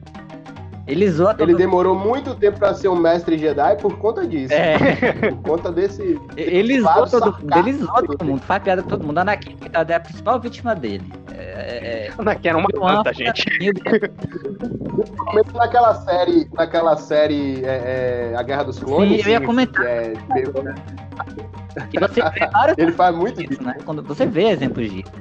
Ele 0.88 1.10
zoa 1.10 1.34
todo 1.34 1.50
Ele 1.50 1.58
demorou 1.58 1.96
muito 1.96 2.36
tempo 2.36 2.60
pra 2.60 2.74
ser 2.74 2.90
um 2.90 2.96
mestre 2.96 3.38
Jedi 3.38 3.76
por 3.78 3.98
conta 3.98 4.26
disso. 4.28 4.54
É, 4.54 5.32
Por 5.32 5.42
conta 5.42 5.72
desse. 5.72 6.20
ele 6.38 6.80
zoa 6.82 7.10
todo 7.10 7.34
mundo, 7.34 7.58
ele 7.58 7.74
zoa 7.74 8.04
todo 8.06 8.26
mundo, 8.26 8.42
faz 8.42 8.62
piada 8.64 8.84
com 8.84 8.90
todo 8.90 9.06
mundo. 9.06 9.18
Anakin, 9.18 9.58
coitado, 9.58 9.92
é 9.92 9.96
a 9.96 10.00
principal 10.00 10.40
vítima 10.40 10.76
dele. 10.76 11.12
É, 11.34 12.10
é, 12.10 12.12
Anakin 12.18 12.48
era 12.50 12.58
uma 12.58 12.70
planta, 12.70 13.10
é 13.10 13.14
gente. 13.14 13.46
Principalmente 13.60 15.54
naquela 15.54 15.96
série, 15.96 16.48
naquela 16.54 16.98
série 16.98 17.66
é, 17.66 18.32
é, 18.34 18.36
A 18.38 18.44
Guerra 18.44 18.64
dos 18.64 18.78
Clones. 18.78 19.24
Sim, 19.24 19.28
eu 19.28 19.32
ia 19.32 19.42
comentar. 19.42 19.84
que 21.90 21.98
é 21.98 22.00
você 22.00 22.22
vê 22.22 22.48
vários 22.52 22.78
ele 22.78 22.92
faz 22.92 23.16
muito 23.16 23.44
disso, 23.44 23.64
né? 23.64 23.76
Quando 23.84 24.04
você 24.04 24.26
vê 24.26 24.50
exemplos 24.50 24.90
disso. 24.92 25.12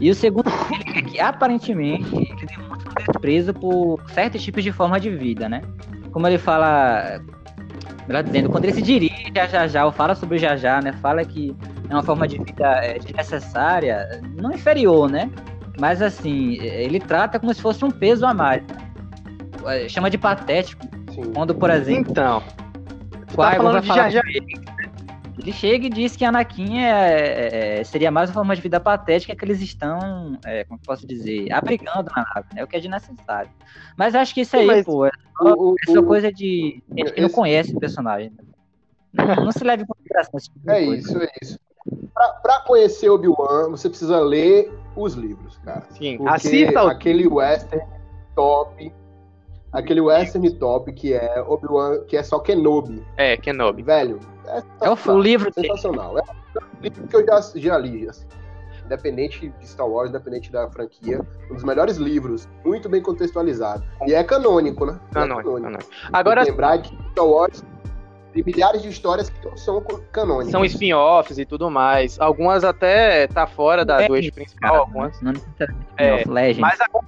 E 0.00 0.10
o 0.10 0.14
segundo 0.14 0.50
dele 0.68 0.98
é 0.98 1.02
que 1.02 1.20
aparentemente 1.20 2.14
ele 2.14 2.46
demonstra 2.46 2.83
desprezo 2.94 3.52
por 3.54 4.00
certos 4.10 4.42
tipos 4.42 4.62
de 4.62 4.72
forma 4.72 4.98
de 4.98 5.10
vida, 5.10 5.48
né? 5.48 5.62
Como 6.12 6.26
ele 6.26 6.38
fala, 6.38 7.20
melhor 8.06 8.22
dizendo, 8.22 8.50
quando 8.50 8.64
ele 8.64 8.74
se 8.74 8.82
dirige 8.82 9.38
a 9.38 9.46
Jajá 9.46 9.84
ou 9.84 9.92
fala 9.92 10.14
sobre 10.14 10.36
o 10.36 10.38
Jajá, 10.38 10.80
né? 10.80 10.92
Fala 10.94 11.24
que 11.24 11.54
é 11.88 11.94
uma 11.94 12.02
forma 12.02 12.26
de 12.26 12.38
vida 12.38 12.66
é, 12.84 12.98
desnecessária, 12.98 14.20
não 14.40 14.52
inferior, 14.52 15.10
né? 15.10 15.30
Mas 15.80 16.00
assim, 16.00 16.54
ele 16.60 17.00
trata 17.00 17.38
como 17.38 17.52
se 17.52 17.60
fosse 17.60 17.84
um 17.84 17.90
peso 17.90 18.24
a 18.24 18.32
mais. 18.32 18.62
É, 19.66 19.88
Chama 19.88 20.08
de 20.08 20.18
patético, 20.18 20.86
Sim. 21.12 21.32
quando, 21.34 21.54
por 21.54 21.70
exemplo, 21.70 22.10
Então, 22.10 22.42
Qui-Gon 23.34 23.56
falando 23.56 23.86
vai 23.86 24.10
de 24.10 24.20
com 24.40 24.73
ele. 25.44 25.52
Chega 25.52 25.86
e 25.86 25.90
diz 25.90 26.16
que 26.16 26.24
Anakin 26.24 26.78
é, 26.78 27.78
é- 27.80 27.84
seria 27.84 28.10
mais 28.10 28.30
uma 28.30 28.34
forma 28.34 28.54
de 28.56 28.62
vida 28.62 28.80
patética 28.80 29.34
que 29.34 29.44
eles 29.44 29.60
estão, 29.60 30.38
é, 30.44 30.64
como 30.64 30.78
eu 30.80 30.86
posso 30.86 31.06
dizer, 31.06 31.52
abrigando 31.52 32.10
na 32.16 32.24
nave, 32.34 32.48
né? 32.54 32.64
O 32.64 32.66
que 32.66 32.76
é 32.76 32.80
desnecessário. 32.80 33.50
Mas 33.96 34.14
acho 34.14 34.34
que 34.34 34.40
isso 34.42 34.56
aí, 34.56 34.66
Mas 34.66 34.84
pô, 34.84 35.04
é 35.06 35.10
só, 35.38 35.54
O- 35.54 35.74
é 35.88 35.92
só 35.92 36.00
o- 36.00 36.06
coisa 36.06 36.32
de 36.32 36.82
gente 36.96 37.12
que 37.12 37.20
não 37.20 37.28
conhece 37.30 37.74
o 37.76 37.80
personagem. 37.80 38.32
Não, 39.12 39.24
não 39.48 39.52
se 39.52 39.62
leve 39.64 39.82
em 39.82 39.86
consideração 39.86 40.38
esse 40.38 40.48
tipo 40.50 40.60
de 40.60 40.70
É 40.70 40.84
coisa. 40.84 41.08
isso, 41.08 41.18
é 41.22 41.28
isso. 41.42 41.60
Pra, 42.14 42.28
pra 42.42 42.60
conhecer 42.60 43.10
Obi-Wan, 43.10 43.70
você 43.70 43.88
precisa 43.88 44.18
ler 44.20 44.72
os 44.96 45.14
livros, 45.14 45.58
cara. 45.58 45.84
sim, 45.90 46.16
Porque 46.16 46.32
assista 46.34 46.84
o 46.84 46.88
aquele 46.88 47.26
western 47.28 47.84
top, 48.34 48.92
aquele 49.72 50.00
western 50.00 50.50
top 50.54 50.92
que 50.92 51.12
é 51.12 51.42
Obi-Wan, 51.46 52.04
que 52.06 52.16
é 52.16 52.22
só 52.22 52.38
Kenobi, 52.38 53.04
É, 53.16 53.36
Kenobi. 53.36 53.82
velho. 53.82 54.18
É, 54.46 54.62
É 54.82 54.90
o, 54.90 54.96
o 55.12 55.18
livro 55.20 55.50
dele. 55.52 55.68
sensacional. 55.68 56.18
É 56.18 56.22
um 56.22 56.82
livro 56.82 57.06
que 57.06 57.16
eu 57.16 57.24
já, 57.26 57.40
já 57.56 57.78
li, 57.78 58.08
assim. 58.08 58.26
Independente 58.84 59.48
de 59.48 59.66
Star 59.66 59.88
Wars, 59.88 60.10
independente 60.10 60.52
da 60.52 60.68
franquia, 60.70 61.20
um 61.50 61.54
dos 61.54 61.64
melhores 61.64 61.96
livros, 61.96 62.46
muito 62.64 62.86
bem 62.88 63.00
contextualizado. 63.00 63.82
E 64.06 64.12
é 64.12 64.22
canônico, 64.22 64.84
né? 64.84 65.00
É 65.10 65.14
Canônico, 65.14 65.54
canônico. 65.54 65.84
Agora 66.12 66.44
Tem 66.44 66.44
que 66.44 66.50
lembrar 66.60 66.78
que 66.82 66.94
Star 67.12 67.26
Wars 67.26 67.64
tem 68.34 68.42
milhares 68.44 68.82
de 68.82 68.88
histórias 68.90 69.30
que 69.30 69.58
são 69.58 69.80
canônicas. 70.12 70.50
são 70.50 70.62
spin-offs 70.66 71.38
e 71.38 71.46
tudo 71.46 71.70
mais. 71.70 72.20
Algumas 72.20 72.62
até 72.62 73.26
tá 73.28 73.46
fora 73.46 73.86
da 73.86 74.02
É, 74.02 74.08
do 74.08 74.16
eixo 74.16 74.32
principal, 74.34 74.70
Cara, 74.70 74.80
algumas. 74.82 75.22
não 75.22 75.32
necessariamente 75.32 75.86
É, 75.96 76.14
of 76.16 76.28
Legends. 76.28 76.58
Mas 76.60 76.78
agora, 76.82 77.06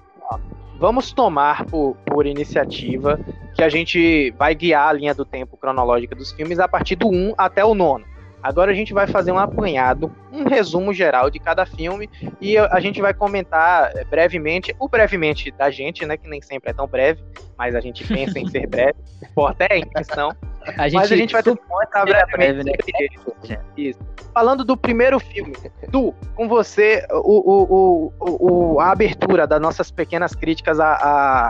vamos 0.79 1.13
tomar 1.13 1.67
por, 1.67 1.95
por 2.07 2.25
iniciativa 2.25 3.21
que 3.57 3.63
a 3.63 3.69
gente 3.69 4.31
vai 4.39 4.55
guiar 4.55 4.89
a 4.89 4.93
linha 4.93 5.15
do 5.15 5.25
tempo 5.25 5.57
cronológica 5.57 6.15
dos 6.15 6.31
filmes 6.33 6.59
a 6.61 6.69
partir 6.69 6.95
do 6.97 7.09
1 7.09 7.35
até 7.39 7.65
o 7.65 7.75
9. 7.75 8.05
Agora 8.43 8.71
a 8.71 8.75
gente 8.75 8.93
vai 8.93 9.09
fazer 9.09 9.33
um 9.33 9.39
apanhado, 9.39 10.13
um 10.31 10.45
resumo 10.45 10.93
geral 10.93 11.31
de 11.31 11.41
cada 11.41 11.67
filme 11.67 12.09
e 12.41 12.57
a 12.57 12.79
gente 12.79 13.01
vai 13.01 13.13
comentar 13.13 13.91
eh, 13.97 14.05
brevemente, 14.05 14.77
o 14.79 14.89
brevemente 14.89 15.51
da 15.51 15.69
gente, 15.69 16.07
né, 16.07 16.17
que 16.17 16.29
nem 16.29 16.41
sempre 16.41 16.71
é 16.71 16.73
tão 16.73 16.87
breve, 16.87 17.21
mas 17.59 17.75
a 17.75 17.81
gente 17.81 18.07
pensa 18.07 18.39
em 18.39 18.47
ser 18.47 18.67
breve, 18.69 18.95
importa 19.23 19.65
é 19.65 19.73
a 19.75 19.79
intenção. 19.79 20.31
a 20.77 20.87
gente, 20.89 20.95
Mas 21.01 21.11
a 21.13 21.17
gente 21.17 21.33
vai 21.33 21.43
supõe 21.43 21.67
comentar 21.67 22.05
brevemente 22.05 22.93
breve, 22.93 23.19
né? 23.49 23.59
Isso. 23.77 23.99
Falando 24.33 24.65
do 24.65 24.77
primeiro 24.77 25.19
filme, 25.19 25.55
Du, 25.89 26.15
com 26.37 26.47
você, 26.47 27.05
o, 27.11 27.53
o, 27.53 28.13
o, 28.21 28.75
o- 28.75 28.81
a 28.81 28.91
abertura 28.93 29.45
das 29.47 29.61
nossas 29.61 29.91
pequenas 29.91 30.35
críticas 30.37 30.79
à, 30.79 30.93
à, 30.93 31.49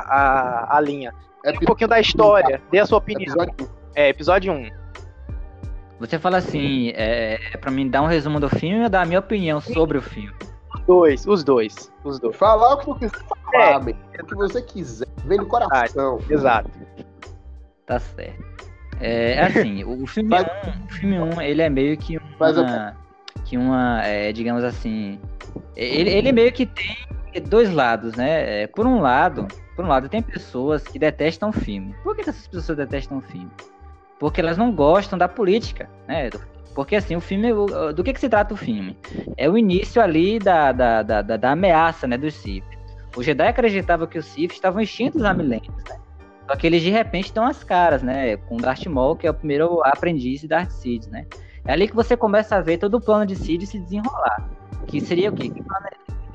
à, 0.70 0.76
à 0.76 0.80
linha. 0.80 1.12
É 1.46 1.50
Um 1.52 1.60
pouquinho 1.60 1.88
da 1.88 2.00
história, 2.00 2.60
dê 2.70 2.78
a 2.80 2.86
sua 2.86 2.98
opinião. 2.98 3.22
episódio 3.22 3.70
É, 3.94 4.08
episódio 4.08 4.52
1. 4.52 4.70
Você 6.00 6.18
fala 6.18 6.38
assim, 6.38 6.90
é, 6.94 7.38
é 7.54 7.56
pra 7.56 7.70
mim 7.70 7.88
dar 7.88 8.02
um 8.02 8.06
resumo 8.06 8.38
do 8.38 8.48
filme 8.50 8.82
ou 8.82 8.90
dar 8.90 9.02
a 9.02 9.06
minha 9.06 9.20
opinião 9.20 9.60
sobre 9.60 9.96
o 9.96 10.02
filme? 10.02 10.34
Dois, 10.86 11.26
os 11.26 11.42
dois. 11.42 11.90
Os 12.04 12.18
dois. 12.20 12.36
Falar 12.36 12.74
o 12.74 12.78
que 12.78 12.84
tu 12.84 12.94
quiser 12.96 13.16
É. 13.54 13.66
falar, 13.66 13.78
bem. 13.80 13.96
O 14.20 14.26
que 14.26 14.34
você 14.34 14.60
quiser. 14.62 15.06
Vem 15.24 15.38
do 15.38 15.46
coração. 15.46 16.18
Exato. 16.28 16.70
Tá 17.86 17.98
certo. 17.98 18.44
É 19.00 19.40
assim, 19.42 19.84
o 19.84 20.06
filme 20.06 20.28
1, 20.34 20.38
Mas- 20.38 20.46
o 20.90 20.94
filme 20.94 21.18
1, 21.20 21.40
ele 21.42 21.62
é 21.62 21.68
meio 21.70 21.96
que 21.96 22.18
uma, 22.18 22.96
que 23.44 23.56
uma, 23.56 24.02
é, 24.04 24.32
digamos 24.32 24.64
assim, 24.64 25.20
ele, 25.76 26.10
ele 26.10 26.32
meio 26.32 26.52
que 26.52 26.66
tem 26.66 26.96
dois 27.40 27.72
lados, 27.72 28.14
né? 28.16 28.62
É, 28.62 28.66
Por 28.66 28.86
um 28.86 29.00
lado, 29.00 29.46
por 29.74 29.84
um 29.84 29.88
lado 29.88 30.08
tem 30.08 30.22
pessoas 30.22 30.82
que 30.82 30.98
detestam 30.98 31.50
o 31.50 31.52
filme. 31.52 31.94
Por 32.02 32.14
que 32.14 32.22
essas 32.22 32.46
pessoas 32.48 32.78
detestam 32.78 33.18
o 33.18 33.20
filme? 33.20 33.50
Porque 34.18 34.40
elas 34.40 34.56
não 34.56 34.72
gostam 34.72 35.18
da 35.18 35.28
política, 35.28 35.88
né? 36.08 36.30
Porque 36.74 36.96
assim, 36.96 37.16
o 37.16 37.20
filme, 37.20 37.52
o- 37.52 37.92
do 37.92 38.02
que 38.04 38.12
que 38.12 38.20
se 38.20 38.28
trata 38.28 38.52
o 38.54 38.56
filme? 38.56 38.98
É 39.36 39.48
o 39.48 39.56
início 39.56 40.00
ali 40.00 40.38
da, 40.38 40.72
da, 40.72 41.02
da, 41.02 41.22
da- 41.22 41.50
ameaça, 41.52 42.06
né, 42.06 42.16
dos 42.18 42.34
Sith. 42.34 42.64
Os 43.16 43.24
Jedi 43.24 43.46
acreditavam 43.48 44.06
que 44.06 44.18
os 44.18 44.26
Sith 44.26 44.52
estavam 44.52 44.80
extintos 44.80 45.24
há 45.24 45.32
milênios, 45.32 45.74
né? 45.88 45.96
Só 46.48 46.54
que 46.54 46.66
eles 46.66 46.82
de 46.82 46.90
repente 46.90 47.32
dão 47.32 47.44
as 47.44 47.64
caras, 47.64 48.02
né? 48.02 48.36
Com 48.36 48.56
Darth 48.58 48.86
Maul, 48.86 49.16
que 49.16 49.26
é 49.26 49.30
o 49.30 49.34
primeiro 49.34 49.82
aprendiz 49.84 50.40
de 50.42 50.48
Darth 50.48 50.70
Sidious, 50.70 51.08
né? 51.08 51.26
É 51.64 51.72
ali 51.72 51.88
que 51.88 51.94
você 51.96 52.16
começa 52.16 52.56
a 52.56 52.60
ver 52.60 52.78
todo 52.78 52.94
o 52.98 53.00
plano 53.00 53.26
de 53.26 53.34
Sidious 53.34 53.70
se 53.70 53.78
desenrolar. 53.80 54.48
Que 54.86 55.00
seria 55.00 55.30
o 55.30 55.32
quê? 55.34 55.48
Que 55.48 55.60
o 55.60 55.64
plano 55.64 55.86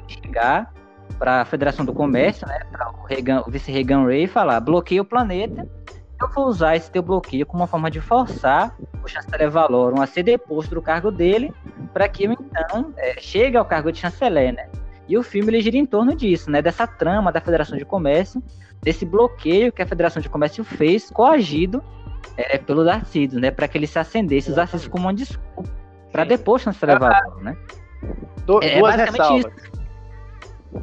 chegar 0.08 0.74
para 1.18 1.42
a 1.42 1.46
Federação 1.46 1.86
do 1.86 1.94
Comércio, 1.94 2.48
né? 2.48 2.60
Para 2.72 2.90
o, 2.92 3.04
Reagan- 3.06 3.44
o 3.46 3.52
vice 3.52 3.72
Reagan 3.72 4.06
Ray 4.06 4.28
falar: 4.28 4.60
bloqueia 4.60 5.02
o 5.02 5.06
planeta. 5.06 5.68
Eu 6.22 6.30
vou 6.30 6.46
usar 6.46 6.76
esse 6.76 6.92
teu 6.92 7.02
bloqueio 7.02 7.46
como 7.48 7.62
uma 7.62 7.68
forma 7.68 7.90
de 7.90 8.00
forçar 8.00 8.76
o 9.04 9.08
chanceler 9.08 9.50
Valorum 9.50 10.00
a 10.02 10.06
ser 10.06 10.22
deposto 10.22 10.76
do 10.76 10.82
cargo 10.82 11.10
dele, 11.12 11.52
para 11.94 12.08
que 12.08 12.26
eu 12.26 12.32
então 12.34 12.94
é, 12.98 13.20
chegue 13.20 13.58
ao 13.58 13.66
cargo 13.66 13.92
de 13.92 13.98
chanceler, 14.00 14.54
né? 14.54 14.68
E 15.08 15.18
o 15.18 15.24
filme 15.24 15.50
ele 15.50 15.62
gira 15.62 15.78
em 15.78 15.86
torno 15.86 16.16
disso, 16.16 16.52
né? 16.52 16.62
Dessa 16.62 16.86
trama 16.86 17.32
da 17.32 17.42
Federação 17.42 17.76
de 17.76 17.84
Comércio 17.84 18.42
desse 18.84 19.04
bloqueio 19.04 19.72
que 19.72 19.82
a 19.82 19.86
Federação 19.86 20.22
de 20.22 20.30
Comércio 20.30 20.64
fez, 20.64 21.10
coagido 21.10 21.84
é, 22.38 22.58
pelo 22.60 22.84
Darth 22.84 23.06
Sidious, 23.08 23.42
né, 23.42 23.52
para 23.52 23.68
que 23.68 23.78
ele 23.78 23.86
se 23.88 23.98
acendesse, 24.00 24.50
usasse 24.52 24.76
isso 24.76 24.90
como 24.90 25.06
uma 25.06 25.14
desculpa 25.14 25.70
para 26.12 26.24
depois 26.24 26.62
chanceler 26.62 26.98
Valor, 27.00 27.44
né? 27.44 27.58
Du- 28.46 28.62
É, 28.62 28.80
duas 28.80 28.96
basicamente 28.96 29.44
ressalvas. 29.44 29.81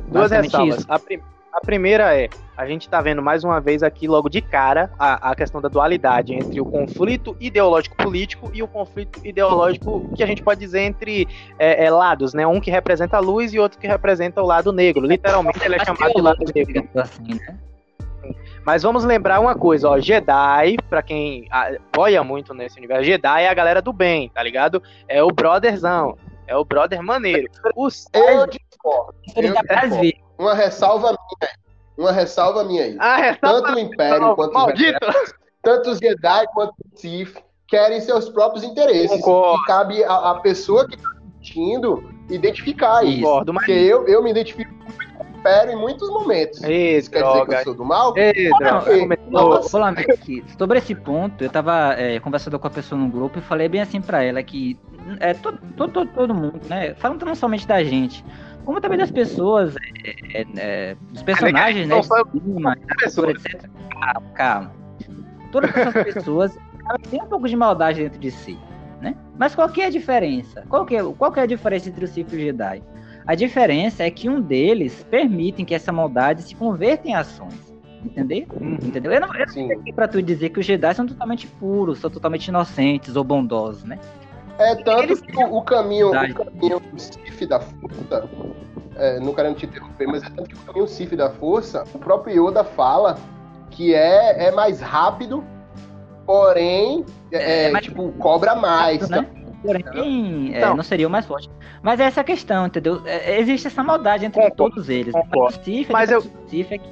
Duas 0.08 0.30
ressalvas. 0.30 0.84
A, 0.88 0.98
prim- 0.98 1.20
a 1.52 1.60
primeira 1.60 2.14
é, 2.16 2.28
a 2.56 2.66
gente 2.66 2.88
tá 2.88 3.00
vendo 3.00 3.22
mais 3.22 3.42
uma 3.42 3.60
vez 3.60 3.82
aqui 3.82 4.06
logo 4.06 4.28
de 4.28 4.40
cara 4.40 4.90
a, 4.98 5.30
a 5.30 5.34
questão 5.34 5.60
da 5.60 5.68
dualidade 5.68 6.34
entre 6.34 6.60
o 6.60 6.64
conflito 6.64 7.36
ideológico 7.40 7.96
político 7.96 8.50
e 8.52 8.62
o 8.62 8.68
conflito 8.68 9.20
ideológico 9.24 10.08
que 10.14 10.22
a 10.22 10.26
gente 10.26 10.42
pode 10.42 10.60
dizer 10.60 10.80
entre 10.80 11.26
é, 11.58 11.86
é, 11.86 11.90
lados, 11.90 12.34
né? 12.34 12.46
Um 12.46 12.60
que 12.60 12.70
representa 12.70 13.16
a 13.16 13.20
luz 13.20 13.52
e 13.54 13.58
outro 13.58 13.78
que 13.78 13.86
representa 13.86 14.42
o 14.42 14.46
lado 14.46 14.72
negro. 14.72 15.06
Literalmente 15.06 15.64
ele 15.64 15.76
é 15.76 15.84
chamado 15.84 16.12
de 16.14 16.20
lado 16.20 16.44
negro. 16.54 16.88
assim, 16.94 17.34
né? 17.34 17.58
Mas 18.64 18.82
vamos 18.82 19.04
lembrar 19.04 19.40
uma 19.40 19.54
coisa, 19.54 19.88
ó, 19.88 19.98
Jedi, 19.98 20.76
pra 20.90 21.02
quem 21.02 21.46
apoia 21.50 22.22
muito 22.22 22.52
nesse 22.52 22.76
universo, 22.76 23.04
Jedi 23.04 23.44
é 23.44 23.48
a 23.48 23.54
galera 23.54 23.80
do 23.80 23.92
bem, 23.92 24.28
tá 24.28 24.42
ligado? 24.42 24.82
É 25.08 25.22
o 25.22 25.28
brotherzão, 25.28 26.18
é 26.48 26.56
o 26.56 26.64
brother 26.64 27.02
maneiro. 27.02 27.48
Os 27.76 28.06
Eu 28.12 28.46
discordo. 28.46 29.14
Eu 29.36 29.52
discordo. 29.54 30.12
Uma 30.38 30.54
ressalva 30.54 31.08
minha. 31.10 31.52
Uma 31.96 32.12
ressalva 32.12 32.64
minha 32.64 32.84
aí. 32.84 32.96
Ah, 32.98 33.36
Tanto 33.40 33.72
o 33.72 33.78
Império 33.78 34.34
quanto 34.34 34.48
os 34.50 34.54
maldito! 34.54 34.98
tanto 35.62 35.90
os 35.90 35.98
Jedi 35.98 36.46
quanto 36.54 36.74
os 36.92 37.00
Sith 37.00 37.36
querem 37.68 38.00
seus 38.00 38.28
próprios 38.28 38.64
interesses. 38.64 39.20
Concordo. 39.20 39.62
E 39.62 39.66
cabe 39.66 40.04
a, 40.04 40.30
a 40.30 40.34
pessoa 40.40 40.86
que 40.88 40.94
está 40.94 41.08
assistindo 41.36 42.08
identificar 42.30 43.04
isso. 43.04 43.22
Concordo, 43.22 43.52
mas 43.52 43.64
Porque 43.66 43.78
eu, 43.78 44.06
eu 44.06 44.22
me 44.22 44.30
identifico 44.30 44.72
muito 44.72 44.96
com 44.96 45.04
o 45.04 45.07
Império 45.38 45.72
em 45.72 45.76
muitos 45.76 46.08
momentos. 46.10 46.62
Ei, 46.64 46.98
Isso 46.98 47.10
quer 47.10 47.18
dizer 47.22 47.30
que 47.30 47.36
droga. 47.46 47.56
eu 47.58 47.64
sou 47.64 47.74
do 47.74 47.84
mal? 47.84 48.12
Ei, 48.16 48.50
droga. 48.58 48.90
Ô, 49.32 49.76
ô, 49.76 49.78
Lameck, 49.78 50.44
sobre 50.58 50.78
esse 50.78 50.94
ponto, 50.94 51.42
eu 51.44 51.50
tava 51.50 51.94
é, 51.94 52.18
conversando 52.20 52.58
com 52.58 52.66
a 52.66 52.70
pessoa 52.70 53.00
no 53.00 53.08
grupo 53.08 53.38
e 53.38 53.42
falei 53.42 53.68
bem 53.68 53.80
assim 53.80 54.00
pra 54.00 54.22
ela 54.22 54.42
que 54.42 54.78
é, 55.20 55.34
todo, 55.34 55.58
todo, 55.76 56.06
todo 56.06 56.34
mundo, 56.34 56.60
né? 56.68 56.94
Falando 56.94 57.24
não 57.24 57.34
somente 57.34 57.66
da 57.66 57.82
gente, 57.84 58.24
como 58.64 58.80
também 58.80 58.98
das 58.98 59.10
pessoas, 59.10 59.74
é, 60.04 60.40
é, 60.40 60.46
é, 60.56 60.96
dos 61.10 61.22
personagens, 61.22 61.86
né? 61.88 61.94
Não 61.94 62.02
só- 62.02 62.22
Pessoa. 62.98 63.30
etc. 63.30 63.68
Calma, 63.90 64.28
calma. 64.34 64.72
Todas 65.52 65.74
essas 65.74 66.04
pessoas 66.14 66.58
têm 67.10 67.22
um 67.22 67.26
pouco 67.26 67.48
de 67.48 67.56
maldade 67.56 68.02
dentro 68.02 68.18
de 68.18 68.30
si, 68.30 68.58
né? 69.00 69.14
Mas 69.38 69.54
qual 69.54 69.68
que 69.68 69.80
é 69.80 69.86
a 69.86 69.90
diferença? 69.90 70.64
Qual 70.68 70.84
que 70.84 70.96
é, 70.96 71.02
qual 71.02 71.32
que 71.32 71.40
é 71.40 71.44
a 71.44 71.46
diferença 71.46 71.88
entre 71.88 72.04
o 72.04 72.08
Sith 72.08 72.32
e 72.32 72.36
o 72.36 72.40
Jedi? 72.40 72.82
A 73.28 73.34
diferença 73.34 74.04
é 74.04 74.10
que 74.10 74.26
um 74.26 74.40
deles 74.40 75.06
permitem 75.10 75.62
que 75.62 75.74
essa 75.74 75.92
maldade 75.92 76.42
se 76.42 76.54
converta 76.54 77.06
em 77.06 77.14
ações. 77.14 77.52
Entendeu? 78.02 78.46
Uhum. 78.58 78.78
Entendeu? 78.82 79.12
Eu 79.12 79.20
não, 79.20 79.34
eu 79.34 79.46
não 79.54 79.72
aqui 79.72 79.92
pra 79.92 80.08
tu 80.08 80.22
dizer 80.22 80.48
que 80.48 80.58
os 80.58 80.64
Jedi 80.64 80.94
são 80.94 81.06
totalmente 81.06 81.46
puros, 81.46 81.98
são 81.98 82.08
totalmente 82.08 82.46
inocentes 82.46 83.16
ou 83.16 83.22
bondosos, 83.22 83.84
né? 83.84 83.98
É 84.58 84.74
tanto 84.76 85.02
Eles... 85.02 85.20
que 85.20 85.36
o, 85.36 85.56
o 85.56 85.62
caminho, 85.62 86.08
o 86.08 86.34
caminho 86.34 86.80
Sif 86.96 87.44
da 87.44 87.60
força, 87.60 88.30
é, 88.96 89.20
não 89.20 89.34
querendo 89.34 89.56
te 89.56 89.66
interromper, 89.66 90.06
mas 90.06 90.22
é 90.22 90.30
tanto 90.30 90.48
que 90.48 90.54
o 90.54 90.60
caminho 90.60 90.88
Sif 90.88 91.14
da 91.14 91.28
força, 91.28 91.84
o 91.92 91.98
próprio 91.98 92.48
Yoda 92.48 92.64
fala 92.64 93.18
que 93.70 93.94
é, 93.94 94.46
é 94.46 94.50
mais 94.52 94.80
rápido, 94.80 95.44
porém, 96.24 97.04
é, 97.30 97.66
é 97.66 97.70
mais... 97.72 97.84
tipo, 97.84 98.10
cobra 98.12 98.54
mais. 98.54 99.06
Né? 99.10 99.26
Porém, 99.62 100.54
é, 100.54 100.58
então, 100.58 100.76
não 100.76 100.84
seria 100.84 101.06
o 101.06 101.10
mais 101.10 101.26
forte. 101.26 101.50
Mas 101.82 101.98
é 102.00 102.04
essa 102.04 102.22
questão, 102.22 102.66
entendeu? 102.66 103.02
É, 103.04 103.40
existe 103.40 103.66
essa 103.66 103.82
maldade 103.82 104.24
entre 104.24 104.40
concordo, 104.40 104.56
todos 104.74 104.88
eles. 104.88 105.12
Mas 105.12 105.28
mas 105.90 106.10
eu... 106.10 106.22
Sif 106.46 106.74
é 106.74 106.78
que 106.78 106.88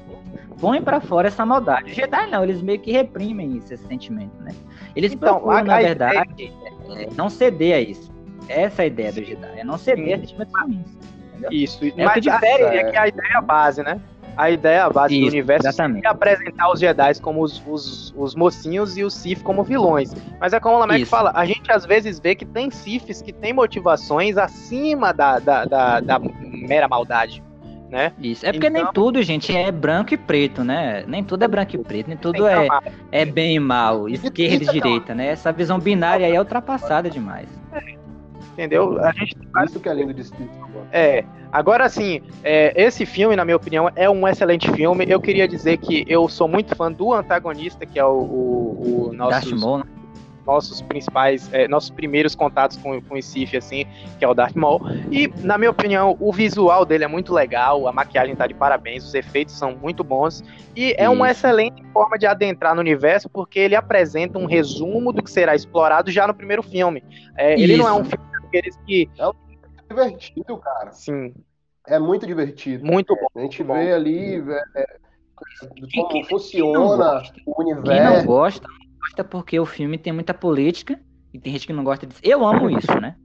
põe 0.61 0.82
para 0.82 1.00
fora 1.00 1.28
essa 1.28 1.44
maldade. 1.44 1.90
Os 1.90 1.96
Jedi 1.96 2.26
não, 2.30 2.42
eles 2.42 2.61
meio 2.62 2.78
que 2.78 2.90
reprimem 2.90 3.56
esse 3.58 3.76
sentimento, 3.76 4.37
né? 4.40 4.52
Eles 4.94 5.12
então, 5.12 5.35
procuram, 5.35 5.58
a, 5.58 5.62
na 5.62 5.78
verdade, 5.78 6.52
é, 6.88 7.02
é, 7.02 7.08
não 7.16 7.28
ceder 7.28 7.76
a 7.76 7.80
isso. 7.80 8.11
Essa 8.49 8.82
é 8.82 8.85
a 8.85 8.87
ideia 8.87 9.12
do 9.12 9.23
Jedi, 9.23 9.58
é 9.61 9.64
não 9.64 9.78
ceder 9.78 10.16
a 10.16 10.18
sentimentos 10.18 10.54
ruins. 10.61 10.99
Entendeu? 11.30 11.52
Isso, 11.52 11.85
é 11.85 12.04
mas 12.04 12.11
o 12.11 12.12
que 12.14 12.20
difere 12.20 12.62
é, 12.62 12.76
é 12.76 12.90
que 12.90 12.96
a 12.96 13.08
ideia 13.08 13.32
é 13.35 13.37
a 13.37 13.42
base, 13.42 13.82
né? 13.82 14.00
A 14.37 14.50
ideia 14.50 14.88
base 14.90 15.19
do 15.19 15.26
universo 15.26 15.66
exatamente. 15.66 16.05
é 16.05 16.09
apresentar 16.09 16.71
os 16.71 16.81
Jedi 16.81 17.21
como 17.21 17.43
os, 17.43 17.62
os, 17.66 18.14
os, 18.16 18.35
mocinhos 18.35 18.97
e 18.97 19.02
os 19.02 19.14
Sith 19.14 19.43
como 19.43 19.64
vilões. 19.64 20.14
Mas 20.38 20.52
é 20.52 20.61
como 20.61 20.76
o 20.76 20.78
Lamek 20.78 21.05
fala, 21.05 21.33
a 21.35 21.45
gente 21.47 21.71
às 21.73 21.87
vezes 21.87 22.21
vê 22.21 22.35
que 22.35 22.45
tem 22.45 22.71
Siths 22.71 23.23
que 23.23 23.33
tem 23.33 23.52
motivações 23.52 24.37
acima 24.37 25.12
da, 25.12 25.38
da, 25.38 25.64
da, 25.64 26.00
da 26.00 26.19
mera 26.19 26.87
maldade 26.87 27.43
né? 27.90 28.12
Isso. 28.21 28.45
É 28.45 28.52
porque 28.52 28.66
então... 28.66 28.83
nem 28.83 28.93
tudo, 28.93 29.23
gente, 29.23 29.57
é 29.57 29.71
branco 29.71 30.14
e 30.14 30.16
preto, 30.16 30.64
né? 30.64 31.05
Nem 31.07 31.23
tudo 31.23 31.45
é 31.45 31.49
branco 31.49 31.76
e 31.76 31.78
preto, 31.78 32.09
nem 32.09 32.16
tudo 32.16 32.47
é, 32.47 32.69
é 33.12 33.25
bem 33.25 33.57
e 33.57 33.61
mal, 33.61 34.09
esquerda 34.09 34.64
e 34.64 34.69
direita, 34.69 35.14
né? 35.14 35.28
Essa 35.28 35.52
visão 35.52 35.78
binária 35.78 36.26
aí 36.26 36.35
é 36.35 36.38
ultrapassada 36.38 37.09
demais. 37.09 37.49
Entendeu? 38.57 38.99
A 39.05 39.13
gente 39.13 39.37
Isso 39.67 39.79
que 39.79 39.89
é 39.89 39.93
lindo 39.93 40.15
de 40.15 40.23
É. 40.91 41.23
Agora, 41.53 41.85
assim, 41.85 42.23
é, 42.43 42.73
esse 42.75 43.05
filme, 43.05 43.37
na 43.37 43.45
minha 43.45 43.57
opinião, 43.57 43.91
é 43.95 44.09
um 44.09 44.27
excelente 44.27 44.71
filme. 44.73 45.05
Eu 45.07 45.21
queria 45.21 45.47
dizer 45.47 45.77
que 45.77 46.07
eu 46.09 46.27
sou 46.27 46.49
muito 46.49 46.75
fã 46.75 46.91
do 46.91 47.13
antagonista, 47.13 47.85
que 47.85 47.99
é 47.99 48.05
o, 48.05 48.09
o, 48.09 49.09
o 49.09 49.13
nosso. 49.13 49.55
Né? 49.79 49.85
nossos 50.47 50.81
principais, 50.81 51.53
é, 51.53 51.67
nossos 51.67 51.91
primeiros 51.91 52.35
contatos 52.35 52.77
com, 52.77 53.01
com 53.03 53.19
o 53.19 53.23
Sif, 53.23 53.57
assim, 53.57 53.85
que 54.19 54.25
é 54.25 54.29
o 54.29 54.33
Darth 54.33 54.55
Maul. 54.55 54.81
E, 55.11 55.31
na 55.43 55.59
minha 55.59 55.71
opinião, 55.71 56.17
o 56.21 56.33
visual 56.33 56.87
dele 56.87 57.05
é 57.05 57.09
muito 57.09 57.35
legal, 57.35 57.89
a 57.89 57.93
maquiagem 57.93 58.37
tá 58.37 58.47
de 58.47 58.55
parabéns, 58.55 59.05
os 59.05 59.13
efeitos 59.13 59.59
são 59.59 59.77
muito 59.77 60.05
bons. 60.05 60.45
E 60.75 60.95
é 60.97 61.03
Isso. 61.03 61.13
uma 61.13 61.31
excelente 61.31 61.83
forma 61.93 62.17
de 62.17 62.27
adentrar 62.27 62.75
no 62.75 62.81
universo, 62.81 63.29
porque 63.29 63.59
ele 63.59 63.75
apresenta 63.75 64.39
um 64.39 64.47
resumo 64.47 65.13
do 65.13 65.23
que 65.23 65.31
será 65.31 65.55
explorado 65.55 66.11
já 66.11 66.27
no 66.27 66.35
primeiro 66.35 66.63
filme. 66.63 67.03
É, 67.37 67.61
ele 67.61 67.77
não 67.77 67.89
é 67.89 67.93
um 67.93 68.05
filme 68.05 68.25
daqueles 68.47 68.76
que. 68.79 69.09
É 69.19 69.88
divertido, 69.88 70.59
cara. 70.59 70.93
Sim. 70.93 71.35
É 71.87 71.99
muito 71.99 72.26
divertido. 72.26 72.85
Muito 72.85 73.14
bom. 73.14 73.27
A 73.37 73.40
gente 73.42 73.62
vê 73.62 73.92
ali 73.92 74.37
é, 74.37 74.83
é 74.83 74.99
como 75.37 76.09
quem, 76.09 76.25
funciona 76.25 77.23
quem 77.23 77.42
o 77.47 77.61
universo. 77.61 77.90
Quem 77.90 78.03
não 78.03 78.27
gosta, 78.27 78.68
gosta 79.01 79.25
porque 79.25 79.61
o 79.61 79.66
filme 79.66 79.99
tem 79.99 80.12
muita 80.12 80.35
política 80.35 80.99
e 81.33 81.38
tem 81.38 81.53
gente 81.53 81.66
que 81.66 81.73
não 81.73 81.85
gosta 81.85 82.07
disso. 82.07 82.20
Eu 82.23 82.44
amo 82.44 82.70
isso, 82.70 83.01
né? 83.01 83.16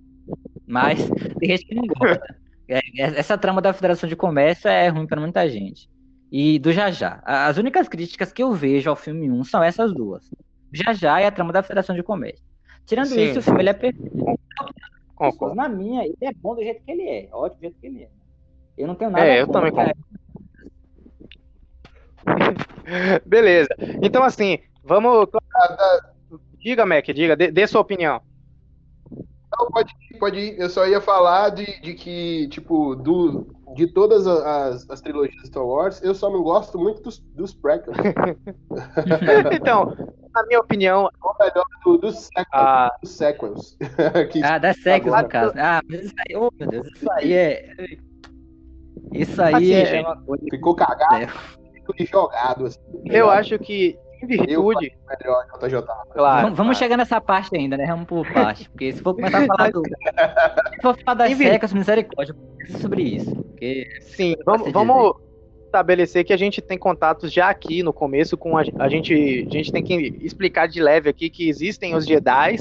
Mas 0.68 1.00
tem 1.40 1.50
gente 1.50 1.66
que 1.66 1.76
não 1.76 1.88
gosta. 1.88 2.36
É, 2.68 2.78
é, 2.78 3.20
essa 3.20 3.38
trama 3.38 3.62
da 3.62 3.74
Federação 3.74 4.08
de 4.08 4.16
Comércio 4.16 4.70
é 4.70 4.88
ruim 4.90 5.08
para 5.08 5.20
muita 5.20 5.50
gente. 5.50 5.90
E 6.32 6.60
do 6.60 6.72
Jajá. 6.72 7.22
As 7.26 7.58
únicas 7.58 7.90
críticas 7.90 8.32
que 8.32 8.44
eu 8.44 8.54
vejo 8.54 8.90
ao 8.90 8.96
filme 8.96 9.30
1 9.30 9.44
são 9.44 9.64
essas 9.64 9.94
duas. 9.94 10.30
Jajá 10.72 11.22
e 11.22 11.26
a 11.26 11.32
trama 11.32 11.52
da 11.52 11.64
Federação 11.64 11.96
de 11.96 12.04
Comércio. 12.04 12.46
Tirando 12.86 13.08
Sim. 13.08 13.24
isso, 13.24 13.40
o 13.40 13.42
filme 13.42 13.62
ele 13.62 13.70
é 13.70 13.74
perfeito. 13.74 14.40
Concordo. 15.30 15.56
Na 15.56 15.70
minha, 15.70 16.04
ele 16.04 16.18
é 16.22 16.34
bom 16.34 16.56
do 16.56 16.64
jeito 16.64 16.84
que 16.84 16.92
ele 16.92 17.08
é. 17.08 17.30
Ótimo 17.32 17.60
do 17.60 17.62
jeito 17.62 17.80
que 17.80 17.88
ele 17.88 18.04
é. 18.04 18.10
Eu 18.78 18.88
não 18.88 18.96
tenho 18.96 19.12
nada 19.12 19.26
É, 19.26 19.42
eu 19.42 19.48
também 19.48 19.72
concordo. 19.72 20.00
Beleza. 23.26 23.70
Então, 24.02 24.24
assim, 24.24 24.60
Vamos. 24.84 25.28
Diga, 26.60 26.86
Mac, 26.86 27.06
diga, 27.06 27.36
dê, 27.36 27.52
dê 27.52 27.68
sua 27.68 27.82
opinião. 27.82 28.22
Não, 29.12 29.68
pode 29.72 29.92
ir, 30.12 30.18
pode 30.18 30.40
ir. 30.40 30.60
Eu 30.60 30.70
só 30.70 30.88
ia 30.88 31.02
falar 31.02 31.50
de, 31.50 31.66
de 31.82 31.94
que, 31.94 32.48
tipo, 32.50 32.96
do, 32.96 33.48
de 33.76 33.88
todas 33.88 34.26
as, 34.26 34.90
as 34.90 35.02
trilogias 35.02 35.48
Star 35.48 35.66
Wars, 35.66 36.02
eu 36.02 36.16
só 36.16 36.30
não 36.30 36.42
gosto 36.42 36.78
muito 36.80 37.02
dos, 37.02 37.20
dos 37.20 37.54
prequels. 37.54 37.98
então, 39.54 39.96
na 40.34 40.46
minha 40.46 40.60
opinião. 40.60 41.10
O 41.24 41.44
melhor 41.44 41.66
do, 41.84 41.98
dos 41.98 42.20
sequels. 42.26 42.48
Ah, 42.54 42.92
dos 43.02 43.12
sequels. 43.12 43.78
ah, 44.44 44.58
das 44.58 44.78
sequels, 44.78 45.22
no 45.22 45.30
caso. 45.30 45.54
Ah, 45.58 45.82
mas 45.90 46.06
isso 46.06 46.16
aí, 46.20 46.36
oh, 46.36 46.50
meu 46.60 46.70
Deus, 46.70 46.88
isso 46.96 47.12
aí 47.12 47.34
é. 47.34 47.76
Isso 49.14 49.42
aí 49.42 49.56
assim, 49.56 49.74
é 49.74 49.86
gente, 49.86 50.06
uma 50.06 50.22
coisa. 50.22 50.46
Ficou 50.50 50.76
cagado. 50.76 51.16
É. 51.16 51.28
Ficou 51.28 52.06
jogado. 52.06 52.66
Assim, 52.66 52.80
eu 53.06 53.30
acho 53.30 53.58
que 53.60 53.98
em 54.24 54.28
virtude. 54.28 54.92
Melhor, 55.10 55.46
JJ. 55.60 55.82
Claro, 56.14 56.42
vamos, 56.44 56.58
vamos 56.58 56.78
chegar 56.78 56.98
nessa 56.98 57.20
parte 57.20 57.56
ainda, 57.56 57.78
né? 57.78 57.86
Vamos 57.88 58.06
por 58.06 58.32
parte. 58.32 58.70
Porque 58.70 58.94
se 58.94 59.02
for 59.02 59.16
começar 59.16 59.44
a 59.44 59.46
falar 59.48 59.72
do. 59.72 59.82
se 60.76 60.82
for 60.82 60.98
falar 61.04 61.16
das 61.16 61.38
secas, 61.38 61.74
misericórdia, 61.74 62.36
sobre 62.80 63.04
isso. 63.04 63.36
Porque 63.36 63.88
Sim, 64.02 64.36
vamos, 64.46 64.72
vamos 64.72 65.16
estabelecer 65.72 66.26
que 66.26 66.34
a 66.34 66.38
gente 66.38 66.62
tem 66.62 66.78
contatos 66.78 67.32
já 67.32 67.50
aqui 67.50 67.82
no 67.82 67.94
começo 67.94 68.38
com 68.38 68.58
a, 68.58 68.64
a 68.80 68.90
gente. 68.90 69.48
A 69.50 69.54
gente 69.54 69.72
tem 69.72 69.84
que 69.84 69.94
explicar 70.22 70.68
de 70.68 70.82
leve 70.82 71.10
aqui 71.10 71.30
que 71.30 71.48
existem 71.48 71.96
os 71.96 72.06
Jedi 72.06 72.58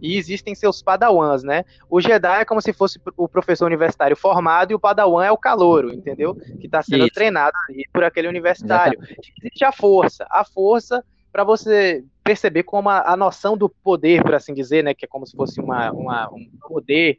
e 0.00 0.16
existem 0.16 0.54
seus 0.54 0.82
padawans, 0.82 1.42
né? 1.42 1.64
O 1.88 2.00
Jedi 2.00 2.40
é 2.40 2.44
como 2.44 2.60
se 2.60 2.72
fosse 2.72 2.98
o 3.16 3.28
professor 3.28 3.66
universitário 3.66 4.16
formado 4.16 4.72
e 4.72 4.74
o 4.74 4.80
padawan 4.80 5.24
é 5.24 5.30
o 5.30 5.36
calouro, 5.36 5.92
entendeu? 5.92 6.34
Que 6.34 6.66
está 6.66 6.82
sendo 6.82 7.04
Isso. 7.04 7.14
treinado 7.14 7.56
ali 7.68 7.84
por 7.92 8.02
aquele 8.02 8.28
universitário. 8.28 8.98
Exatamente. 8.98 9.32
Existe 9.38 9.64
a 9.64 9.72
força. 9.72 10.26
A 10.30 10.44
força 10.44 11.04
para 11.30 11.44
você 11.44 12.04
perceber 12.22 12.62
como 12.62 12.88
a, 12.88 13.12
a, 13.12 13.16
noção 13.16 13.56
do 13.56 13.68
poder, 13.68 14.22
por 14.22 14.34
assim 14.34 14.54
dizer, 14.54 14.84
né, 14.84 14.94
que 14.94 15.04
é 15.04 15.08
como 15.08 15.26
se 15.26 15.36
fosse 15.36 15.60
uma, 15.60 15.90
uma 15.90 16.32
um 16.32 16.48
poder, 16.68 17.18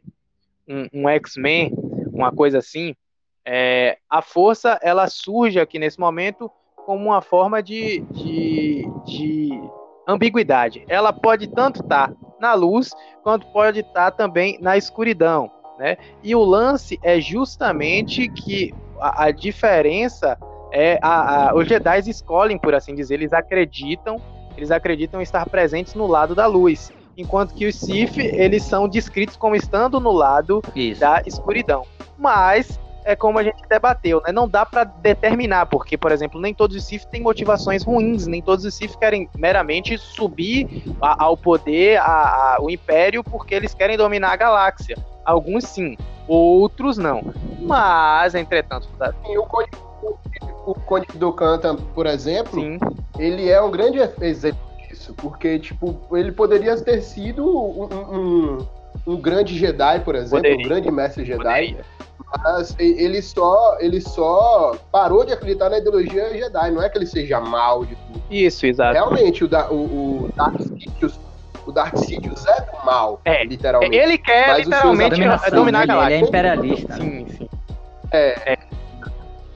um, 0.66 1.02
um 1.02 1.08
X-Men, 1.10 1.72
uma 2.12 2.32
coisa 2.32 2.58
assim, 2.58 2.96
é, 3.46 3.98
a 4.10 4.20
força 4.20 4.78
ela 4.82 5.06
surge 5.06 5.60
aqui 5.60 5.78
nesse 5.78 6.00
momento 6.00 6.50
como 6.84 7.06
uma 7.06 7.22
forma 7.22 7.62
de, 7.62 8.00
de, 8.10 8.90
de 9.04 9.60
ambiguidade. 10.06 10.84
Ela 10.88 11.12
pode 11.12 11.46
tanto 11.46 11.80
estar 11.80 12.08
tá 12.08 12.14
na 12.40 12.54
luz 12.54 12.92
quanto 13.22 13.46
pode 13.48 13.80
estar 13.80 14.10
tá 14.10 14.10
também 14.10 14.58
na 14.60 14.76
escuridão. 14.76 15.50
Né? 15.78 15.96
E 16.22 16.34
o 16.34 16.42
lance 16.42 16.98
é 17.02 17.20
justamente 17.20 18.28
que 18.28 18.74
a, 19.00 19.26
a 19.26 19.30
diferença 19.30 20.36
é 20.72 20.98
a, 21.00 21.50
a, 21.50 21.54
os 21.54 21.68
Jedi 21.68 22.10
escolhem, 22.10 22.58
por 22.58 22.74
assim 22.74 22.94
dizer, 22.94 23.14
eles 23.14 23.32
acreditam, 23.32 24.20
eles 24.56 24.70
acreditam 24.70 25.20
estar 25.20 25.48
presentes 25.48 25.94
no 25.94 26.06
lado 26.06 26.34
da 26.34 26.46
luz, 26.46 26.92
enquanto 27.16 27.54
que 27.54 27.66
os 27.66 27.76
Sith 27.76 28.18
eles 28.18 28.62
são 28.62 28.88
descritos 28.88 29.36
como 29.36 29.54
estando 29.54 30.00
no 30.00 30.12
lado 30.12 30.62
Isso. 30.74 31.00
da 31.00 31.22
escuridão. 31.26 31.84
Mas 32.18 32.80
é 33.06 33.14
como 33.14 33.38
a 33.38 33.42
gente 33.44 33.62
debateu, 33.68 34.20
né? 34.26 34.32
Não 34.32 34.48
dá 34.48 34.66
para 34.66 34.82
determinar, 34.82 35.66
porque, 35.66 35.96
por 35.96 36.10
exemplo, 36.10 36.40
nem 36.40 36.52
todos 36.52 36.76
os 36.76 36.84
Sith 36.84 37.04
têm 37.04 37.22
motivações 37.22 37.84
ruins, 37.84 38.26
nem 38.26 38.42
todos 38.42 38.64
os 38.64 38.74
Sith 38.74 38.96
querem 38.96 39.30
meramente 39.38 39.96
subir 39.96 40.82
a, 41.00 41.24
ao 41.24 41.36
poder, 41.36 41.98
a, 41.98 42.04
a, 42.04 42.58
o 42.60 42.68
Império, 42.68 43.22
porque 43.22 43.54
eles 43.54 43.72
querem 43.72 43.96
dominar 43.96 44.32
a 44.32 44.36
galáxia. 44.36 44.96
Alguns 45.24 45.64
sim, 45.64 45.96
outros 46.26 46.98
não. 46.98 47.32
Mas, 47.60 48.34
entretanto... 48.34 48.88
Sim, 49.24 49.38
o 49.38 49.44
Conde, 49.44 49.70
o 50.66 50.74
Conde 50.74 51.06
do 51.14 51.32
Canta, 51.32 51.74
por 51.74 52.06
exemplo, 52.06 52.60
sim. 52.60 52.78
ele 53.20 53.48
é 53.48 53.62
um 53.62 53.70
grande 53.70 54.00
exemplo 54.20 54.60
disso, 54.88 55.14
porque, 55.14 55.60
tipo, 55.60 55.96
ele 56.10 56.32
poderia 56.32 56.76
ter 56.80 57.00
sido 57.02 57.46
um, 57.46 57.88
um, 58.16 58.66
um 59.06 59.16
grande 59.16 59.56
Jedi, 59.56 60.00
por 60.00 60.16
exemplo, 60.16 60.38
poderia. 60.38 60.66
um 60.66 60.68
grande 60.68 60.90
mestre 60.90 61.24
Jedi, 61.24 61.38
poderia 61.38 61.84
mas 62.44 62.74
ele 62.78 63.22
só, 63.22 63.76
ele 63.78 64.00
só 64.00 64.76
parou 64.90 65.24
de 65.24 65.32
acreditar 65.32 65.70
na 65.70 65.78
ideologia 65.78 66.36
Jedi, 66.36 66.70
não 66.70 66.82
é 66.82 66.88
que 66.88 66.98
ele 66.98 67.06
seja 67.06 67.40
mal 67.40 67.84
de 67.84 67.94
tudo. 67.94 68.22
Isso, 68.30 68.66
exato. 68.66 68.92
Realmente, 68.92 69.44
o, 69.44 69.48
da, 69.48 69.70
o, 69.70 70.24
o 70.24 70.32
Dark 70.34 70.60
Sidious, 70.60 71.20
o 71.64 71.72
Dark 71.72 71.96
Sidious 71.96 72.44
é 72.46 72.60
do 72.62 72.84
mal, 72.84 73.20
é, 73.24 73.44
literalmente. 73.44 73.96
Ele 73.96 74.18
quer 74.18 74.48
mas 74.48 74.64
literalmente 74.64 75.20
dominar 75.50 75.82
a 75.82 75.86
galáxia. 75.86 76.14
Ele 76.14 76.24
é 76.24 76.28
imperialista. 76.28 76.94
Sim, 76.94 77.26
sim. 77.28 77.48
É. 78.12 78.52
é. 78.52 78.58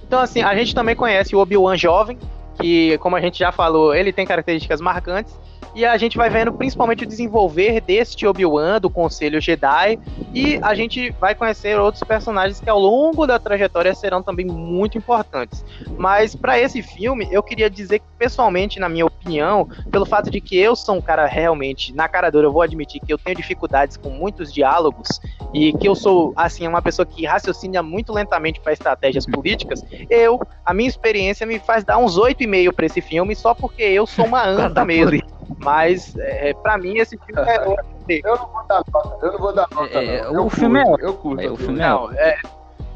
Então, 0.06 0.20
assim, 0.20 0.42
a 0.42 0.54
gente 0.54 0.74
também 0.74 0.96
conhece 0.96 1.36
o 1.36 1.38
Obi-Wan 1.38 1.76
jovem, 1.76 2.18
que, 2.60 2.98
como 2.98 3.16
a 3.16 3.20
gente 3.20 3.38
já 3.38 3.52
falou, 3.52 3.94
ele 3.94 4.12
tem 4.12 4.26
características 4.26 4.80
marcantes 4.80 5.36
e 5.74 5.84
a 5.84 5.96
gente 5.96 6.16
vai 6.16 6.28
vendo 6.28 6.52
principalmente 6.52 7.04
o 7.04 7.06
desenvolver 7.06 7.80
deste 7.80 8.26
Obi-Wan, 8.26 8.80
do 8.80 8.90
Conselho 8.90 9.40
Jedi, 9.40 9.98
e 10.34 10.58
a 10.62 10.74
gente 10.74 11.10
vai 11.20 11.34
conhecer 11.34 11.78
outros 11.78 12.02
personagens 12.02 12.60
que 12.60 12.68
ao 12.68 12.78
longo 12.78 13.26
da 13.26 13.38
trajetória 13.38 13.94
serão 13.94 14.22
também 14.22 14.46
muito 14.46 14.98
importantes. 14.98 15.64
Mas 15.96 16.34
para 16.34 16.58
esse 16.58 16.82
filme, 16.82 17.28
eu 17.30 17.42
queria 17.42 17.70
dizer 17.70 18.00
que, 18.00 18.04
pessoalmente, 18.18 18.80
na 18.80 18.88
minha 18.88 19.06
opinião, 19.06 19.68
pelo 19.90 20.06
fato 20.06 20.30
de 20.30 20.40
que 20.40 20.58
eu 20.58 20.74
sou 20.74 20.96
um 20.96 21.00
cara 21.00 21.26
realmente, 21.26 21.94
na 21.94 22.08
cara 22.08 22.30
dura, 22.30 22.46
eu 22.46 22.52
vou 22.52 22.62
admitir 22.62 23.00
que 23.00 23.12
eu 23.12 23.18
tenho 23.18 23.36
dificuldades 23.36 23.96
com 23.96 24.10
muitos 24.10 24.52
diálogos 24.52 25.20
e 25.54 25.72
que 25.74 25.88
eu 25.88 25.94
sou, 25.94 26.32
assim, 26.36 26.66
uma 26.66 26.82
pessoa 26.82 27.06
que 27.06 27.24
raciocina 27.24 27.82
muito 27.82 28.12
lentamente 28.12 28.60
para 28.60 28.72
estratégias 28.72 29.26
políticas, 29.26 29.84
eu, 30.08 30.40
a 30.64 30.74
minha 30.74 30.88
experiência 30.88 31.46
me 31.46 31.58
faz 31.58 31.84
dar 31.84 31.98
uns 31.98 32.18
8,5 32.18 32.72
para 32.72 32.86
esse 32.86 33.00
filme 33.00 33.34
só 33.34 33.54
porque 33.54 33.82
eu 33.82 34.06
sou 34.06 34.26
uma 34.26 34.42
anta 34.46 34.84
mesmo. 34.84 35.39
Mas, 35.58 36.16
é, 36.18 36.54
pra 36.54 36.78
mim, 36.78 36.96
esse 36.98 37.18
filme 37.18 37.42
é. 37.42 37.90
Eu 38.24 38.36
não 38.36 38.48
vou 38.48 38.66
dar 38.66 38.82
nota, 38.92 39.18
eu 39.24 39.32
não 39.32 39.38
vou 39.38 39.52
dar 39.52 39.68
nota. 39.70 40.02
É, 40.02 40.28
o 40.28 40.50
filme 40.50 40.82
curto, 40.82 41.00
é. 41.00 41.08
Eu 41.08 41.14
curto. 41.14 41.42
É, 41.42 41.50
o 41.50 41.56
filme 41.56 41.78
não, 41.78 42.10
é. 42.10 42.36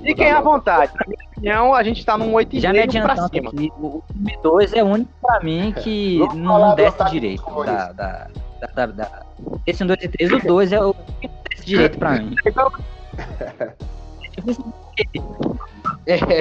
Fiquem 0.03 0.31
à 0.33 0.40
vontade. 0.40 0.93
Na 0.99 1.07
minha 1.07 1.29
opinião, 1.29 1.75
a 1.75 1.83
gente 1.85 2.05
tá 2.05 2.19
num 2.19 2.33
8,5 2.33 2.61
Já 2.61 2.73
me 2.73 2.87
pra 2.87 3.29
cima. 3.29 3.51
Aqui, 3.51 3.73
o 3.79 4.03
filme 4.12 4.38
2 4.43 4.73
é 4.73 4.83
o 4.83 4.87
único 4.87 5.11
pra 5.23 5.40
mim 5.40 5.73
que 5.73 6.19
não 6.35 6.75
desce 6.75 7.05
direito. 7.11 7.45
Da, 7.64 7.93
da, 7.93 8.29
da, 8.75 8.87
da, 8.87 9.23
esse 9.67 9.85
1, 9.85 9.87
2 9.87 10.03
e 10.03 10.09
3, 10.09 10.33
o 10.33 10.38
2 10.40 10.73
é 10.73 10.85
o 10.85 10.95
que 10.95 11.31
desce 11.49 11.64
direito 11.64 11.99
pra 11.99 12.19
mim. 12.19 12.35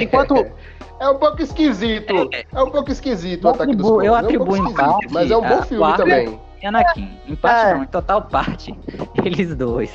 Enquanto 0.00 0.46
é 1.00 1.08
um 1.08 1.16
pouco 1.16 1.42
esquisito. 1.42 2.30
É, 2.32 2.44
é 2.52 2.62
um 2.62 2.70
pouco 2.70 2.90
esquisito 2.90 3.44
o 3.44 3.48
ataque 3.48 3.74
dos 3.74 4.04
Eu 4.04 4.14
atribuo 4.14 4.56
é 4.56 4.60
um 4.60 4.68
em 4.68 4.74
parte, 4.74 5.06
mas 5.10 5.30
é 5.30 5.36
um 5.36 5.42
bom 5.42 5.62
filme 5.62 5.96
também. 5.96 6.40
E 6.62 6.66
Anakin, 6.66 7.18
em 7.26 7.36
parte 7.36 7.66
é. 7.66 7.74
não, 7.74 7.82
em 7.82 7.86
total 7.86 8.22
parte, 8.22 8.74
eles 9.22 9.54
dois. 9.54 9.90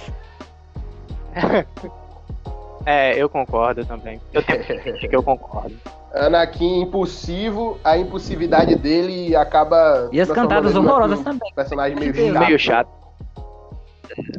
É, 2.85 3.17
eu 3.17 3.27
concordo 3.27 3.83
também. 3.85 4.21
Eu 4.31 4.43
tenho 4.43 4.63
que 5.09 5.15
eu 5.15 5.23
concordo. 5.23 5.75
Anakin 6.13 6.81
impulsivo, 6.81 7.79
a 7.83 7.97
impulsividade 7.97 8.75
dele 8.75 9.35
acaba. 9.35 10.09
E 10.11 10.19
as 10.19 10.29
cantadas 10.31 10.75
horrorosas 10.75 11.21
também. 11.21 11.53
Personagem 11.55 11.97
meio 11.97 12.13
chato. 12.13 12.39
Meio 12.39 12.59
chato. 12.59 12.89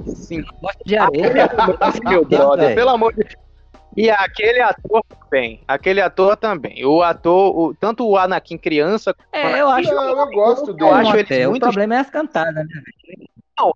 Sim. 0.07 0.44
De 0.85 0.96
areia. 0.96 1.51
meu 2.05 2.25
brother, 2.25 2.75
pelo 2.75 2.90
amor 2.90 3.12
de 3.12 3.25
Deus. 3.25 3.50
E 3.96 4.11
aquele 4.11 4.61
ator 4.61 5.03
também. 5.09 5.62
Aquele 5.66 6.00
ator 6.00 6.37
também. 6.37 6.85
O 6.85 7.03
ator, 7.03 7.59
o, 7.59 7.74
tanto 7.74 8.07
o 8.07 8.16
Anakin 8.16 8.57
criança. 8.57 9.14
É, 9.33 9.61
eu 9.61 9.68
acho. 9.68 9.90
Eu, 9.90 10.18
eu 10.18 10.31
gosto 10.31 10.72
dele. 10.72 10.90
Eu 10.90 10.94
acho 10.94 11.16
ele 11.16 11.46
muito... 11.48 11.62
O 11.62 11.66
problema 11.66 11.96
é 11.96 11.98
as 11.98 12.11
cantadas, 12.11 12.55
né? 12.55 12.83
Não, 13.59 13.72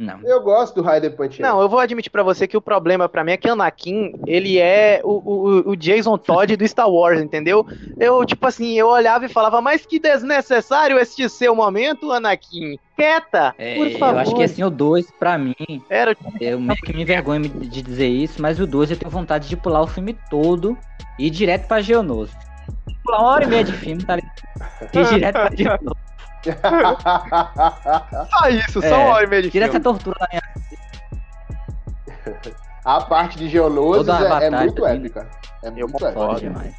não. 0.00 0.18
Eu 0.24 0.40
gosto 0.40 0.76
do 0.76 0.82
Raider 0.82 1.14
Punch. 1.14 1.42
Não, 1.42 1.60
eu 1.60 1.68
vou 1.68 1.78
admitir 1.78 2.10
para 2.10 2.22
você 2.22 2.48
que 2.48 2.56
o 2.56 2.60
problema 2.62 3.06
para 3.06 3.22
mim 3.22 3.32
é 3.32 3.36
que 3.36 3.50
Anakin, 3.50 4.14
ele 4.26 4.58
é 4.58 5.02
o, 5.04 5.10
o, 5.10 5.70
o, 5.72 5.76
Jason 5.76 6.16
Todd 6.16 6.56
do 6.56 6.66
Star 6.66 6.88
Wars, 6.88 7.20
entendeu? 7.20 7.66
Eu, 7.98 8.24
tipo 8.24 8.46
assim, 8.46 8.78
eu 8.78 8.88
olhava 8.88 9.26
e 9.26 9.28
falava, 9.28 9.60
mas 9.60 9.84
que 9.84 9.98
desnecessário 9.98 10.98
este 10.98 11.28
seu 11.28 11.54
momento, 11.54 12.10
Anakin. 12.10 12.78
Quieta, 13.00 13.54
é, 13.56 13.76
por 13.76 13.90
favor. 13.98 14.14
Eu 14.14 14.18
acho 14.20 14.34
que 14.34 14.42
assim, 14.42 14.62
o 14.62 14.68
2, 14.68 15.10
pra 15.12 15.38
mim, 15.38 15.54
Era... 15.88 16.14
eu 16.38 16.60
meio 16.60 16.78
que 16.82 16.92
me 16.92 17.00
envergonho 17.02 17.48
de 17.48 17.80
dizer 17.80 18.08
isso, 18.08 18.42
mas 18.42 18.60
o 18.60 18.66
2 18.66 18.90
eu 18.90 18.96
tenho 18.98 19.10
vontade 19.10 19.48
de 19.48 19.56
pular 19.56 19.80
o 19.80 19.86
filme 19.86 20.18
todo 20.28 20.76
e 21.18 21.28
ir 21.28 21.30
direto 21.30 21.66
pra 21.66 21.80
Geonosis. 21.80 22.36
Pular 23.02 23.20
uma 23.20 23.28
hora 23.30 23.44
e 23.44 23.46
meia 23.46 23.64
de 23.64 23.72
filme, 23.72 24.04
tá 24.04 24.16
ligado? 24.16 24.32
E 24.92 24.98
ir 24.98 25.08
direto 25.08 25.32
pra 25.32 25.56
Geonosis. 25.56 26.10
só 28.30 28.48
isso, 28.48 28.80
só 28.82 28.86
é, 28.86 28.94
uma 28.94 29.14
hora 29.14 29.24
e 29.24 29.28
meia 29.28 29.42
de 29.42 29.50
Tira 29.50 29.66
essa 29.66 29.80
tortura 29.80 30.16
da 30.20 30.28
minha 30.30 30.42
A 32.84 33.00
parte 33.02 33.38
de 33.38 33.48
Geonosis 33.48 34.08
é, 34.08 34.46
é, 34.46 34.50
muito 34.50 34.86
épica. 34.86 35.30
É 35.62 35.70
muito 35.70 36.06
épica. 36.06 36.34
Demais. 36.40 36.74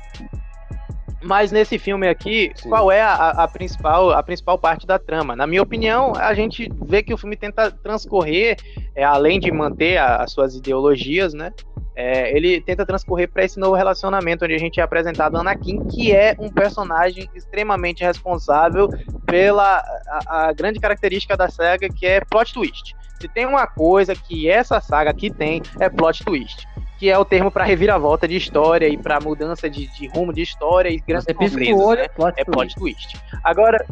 Mas 1.24 1.52
nesse 1.52 1.78
filme 1.78 2.08
aqui, 2.08 2.52
Sim. 2.56 2.70
qual 2.70 2.92
é 2.92 3.02
a, 3.02 3.14
a, 3.14 3.48
principal, 3.48 4.10
a 4.12 4.24
principal 4.24 4.58
parte 4.58 4.88
da 4.88 4.98
trama? 4.98 5.36
Na 5.36 5.46
minha 5.46 5.62
opinião, 5.62 6.14
a 6.16 6.34
gente 6.34 6.68
vê 6.84 7.04
que 7.04 7.14
o 7.14 7.18
filme 7.18 7.36
tenta 7.36 7.70
transcorrer, 7.70 8.58
é, 8.96 9.04
além 9.04 9.40
de 9.40 9.52
manter 9.52 9.98
a, 9.98 10.18
as 10.18 10.32
suas 10.32 10.56
ideologias, 10.56 11.34
né? 11.34 11.52
É, 11.96 12.36
ele 12.36 12.62
tenta 12.62 12.86
transcorrer 12.86 13.30
para 13.30 13.44
esse 13.44 13.60
novo 13.60 13.76
relacionamento 13.76 14.46
onde 14.46 14.56
a 14.56 14.58
gente 14.58 14.80
é 14.80 14.84
apresentado 14.84 15.38
Anakin, 15.38 15.86
que 15.88 16.12
é 16.12 16.36
um 16.40 16.50
personagem 16.50 17.30
extremamente 17.36 18.04
responsável 18.04 18.90
pela 19.26 19.84
a, 20.08 20.48
a 20.48 20.54
grande 20.54 20.80
característica 20.80 21.38
da 21.38 21.50
saga, 21.50 21.90
que 21.90 22.06
é 22.06 22.22
plot 22.22 22.54
twist. 22.54 22.96
Se 23.20 23.28
tem 23.28 23.46
uma 23.46 23.68
coisa 23.68 24.16
que 24.16 24.50
essa 24.50 24.80
saga 24.82 25.12
aqui 25.12 25.30
tem, 25.30 25.62
é 25.80 25.90
plot 25.90 26.24
twist 26.24 26.71
que 27.02 27.10
é 27.10 27.18
o 27.18 27.26
termo 27.26 27.50
para 27.50 27.64
reviravolta 27.64 28.28
de 28.28 28.36
história 28.36 28.88
e 28.88 28.96
para 28.96 29.20
mudança 29.20 29.68
de, 29.68 29.88
de, 29.88 30.08
rumo 30.10 30.32
de 30.32 30.44
história 30.44 30.88
e 30.88 31.00
grandes 31.00 31.36
conflitos, 31.36 31.96
né? 31.96 32.08
plot 32.10 32.34
é 32.38 32.46
plot 32.46 32.76
twist. 32.76 33.20
Agora, 33.44 33.84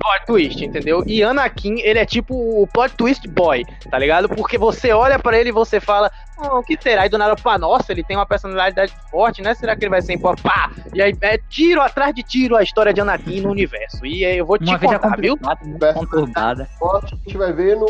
plot 0.00 0.24
twist, 0.26 0.64
entendeu? 0.64 1.04
E 1.06 1.22
Anakin, 1.22 1.80
ele 1.80 1.98
é 1.98 2.06
tipo 2.06 2.34
o 2.34 2.66
plot 2.66 2.94
twist 2.96 3.28
boy, 3.28 3.62
tá 3.90 3.98
ligado? 3.98 4.26
Porque 4.30 4.56
você 4.56 4.90
olha 4.90 5.18
para 5.18 5.38
ele 5.38 5.50
e 5.50 5.52
você 5.52 5.80
fala, 5.80 6.10
oh, 6.38 6.60
o 6.60 6.62
que 6.62 6.78
será? 6.80 7.04
E 7.04 7.10
do 7.10 7.18
nada, 7.18 7.36
pá, 7.36 7.58
nossa, 7.58 7.92
ele 7.92 8.02
tem 8.02 8.16
uma 8.16 8.24
personalidade 8.24 8.94
forte, 9.10 9.42
né? 9.42 9.52
Será 9.52 9.76
que 9.76 9.84
ele 9.84 9.90
vai 9.90 10.00
ser 10.00 10.14
importante? 10.14 10.44
Pá! 10.44 10.70
E 10.94 11.02
aí 11.02 11.14
é 11.20 11.36
tiro 11.36 11.82
atrás 11.82 12.14
de 12.14 12.22
tiro 12.22 12.56
a 12.56 12.62
história 12.62 12.94
de 12.94 13.02
Anakin 13.02 13.42
no 13.42 13.50
universo. 13.50 14.06
E 14.06 14.24
eu 14.24 14.46
vou 14.46 14.56
te 14.56 14.64
uma 14.64 14.78
contar, 14.78 15.20
viu? 15.20 15.36
Conturbada. 15.92 16.66
Forte, 16.78 17.12
a 17.12 17.18
gente 17.18 17.36
vai 17.36 17.52
ver 17.52 17.76
no 17.76 17.84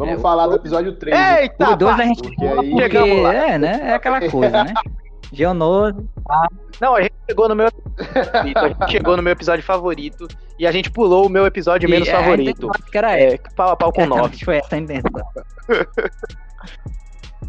Vamos 0.00 0.14
é, 0.14 0.18
falar 0.18 0.46
o... 0.46 0.50
do 0.50 0.56
episódio 0.56 0.92
3. 0.94 1.14
Eita! 1.40 1.70
O 1.70 1.76
2 1.76 2.00
a 2.00 2.04
gente 2.04 2.22
porque 2.22 2.46
aí... 2.46 2.76
chegamos 2.78 3.22
lá. 3.22 3.34
É, 3.34 3.58
né? 3.58 3.80
É 3.82 3.94
aquela 3.94 4.18
coisa, 4.30 4.64
né? 4.64 4.72
Geonoso. 5.30 6.08
Ah. 6.28 6.48
Não, 6.80 6.96
a 6.96 7.02
gente 7.02 7.12
chegou 7.28 7.48
no 7.48 7.54
meu 7.54 7.68
a 7.68 8.42
gente 8.46 8.90
chegou 8.90 9.16
no 9.16 9.22
meu 9.22 9.32
episódio 9.32 9.62
favorito 9.62 10.26
e 10.58 10.66
a 10.66 10.72
gente 10.72 10.90
pulou 10.90 11.26
o 11.26 11.28
meu 11.28 11.44
episódio 11.46 11.86
e 11.86 11.90
menos 11.90 12.08
é, 12.08 12.12
favorito. 12.12 12.70
Que 12.90 12.96
era 12.96 13.20
é, 13.20 13.38
pau 13.54 13.70
a 13.70 13.76
pau 13.76 13.92
com 13.92 14.06
9. 14.06 14.42
Foi 14.42 14.56
essa 14.56 14.74
a 14.74 14.78
intenção. 14.78 15.22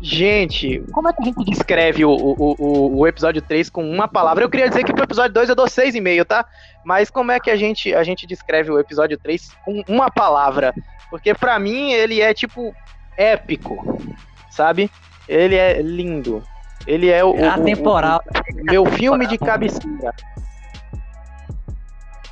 Gente, 0.03 0.83
como 0.91 1.09
é 1.09 1.13
que 1.13 1.21
a 1.21 1.25
gente 1.25 1.45
descreve 1.45 2.03
o, 2.03 2.09
o, 2.09 2.55
o, 2.57 2.97
o, 2.97 3.07
episódio 3.07 3.39
3 3.39 3.69
com 3.69 3.87
uma 3.87 4.07
palavra? 4.07 4.43
Eu 4.43 4.49
queria 4.49 4.67
dizer 4.67 4.83
que 4.83 4.91
pro 4.91 5.03
episódio 5.03 5.31
2 5.31 5.49
eu 5.49 5.55
dou 5.55 5.67
6,5, 5.67 6.25
tá? 6.25 6.43
Mas 6.83 7.11
como 7.11 7.31
é 7.31 7.39
que 7.39 7.51
a 7.51 7.55
gente, 7.55 7.93
a 7.93 8.03
gente 8.03 8.25
descreve 8.25 8.71
o 8.71 8.79
episódio 8.79 9.15
3 9.19 9.51
com 9.63 9.83
uma 9.87 10.09
palavra? 10.09 10.73
Porque 11.11 11.33
para 11.33 11.59
mim 11.59 11.91
ele 11.91 12.21
é 12.21 12.33
tipo 12.33 12.73
épico, 13.17 14.01
sabe? 14.49 14.89
Ele 15.27 15.55
é 15.55 15.81
lindo. 15.81 16.41
Ele 16.87 17.09
é 17.09 17.23
o. 17.23 17.35
É 17.35 17.49
atemporal. 17.49 18.23
O, 18.25 18.61
o, 18.61 18.63
meu 18.63 18.85
filme 18.85 19.27
de 19.27 19.37
cabeceira. 19.37 20.13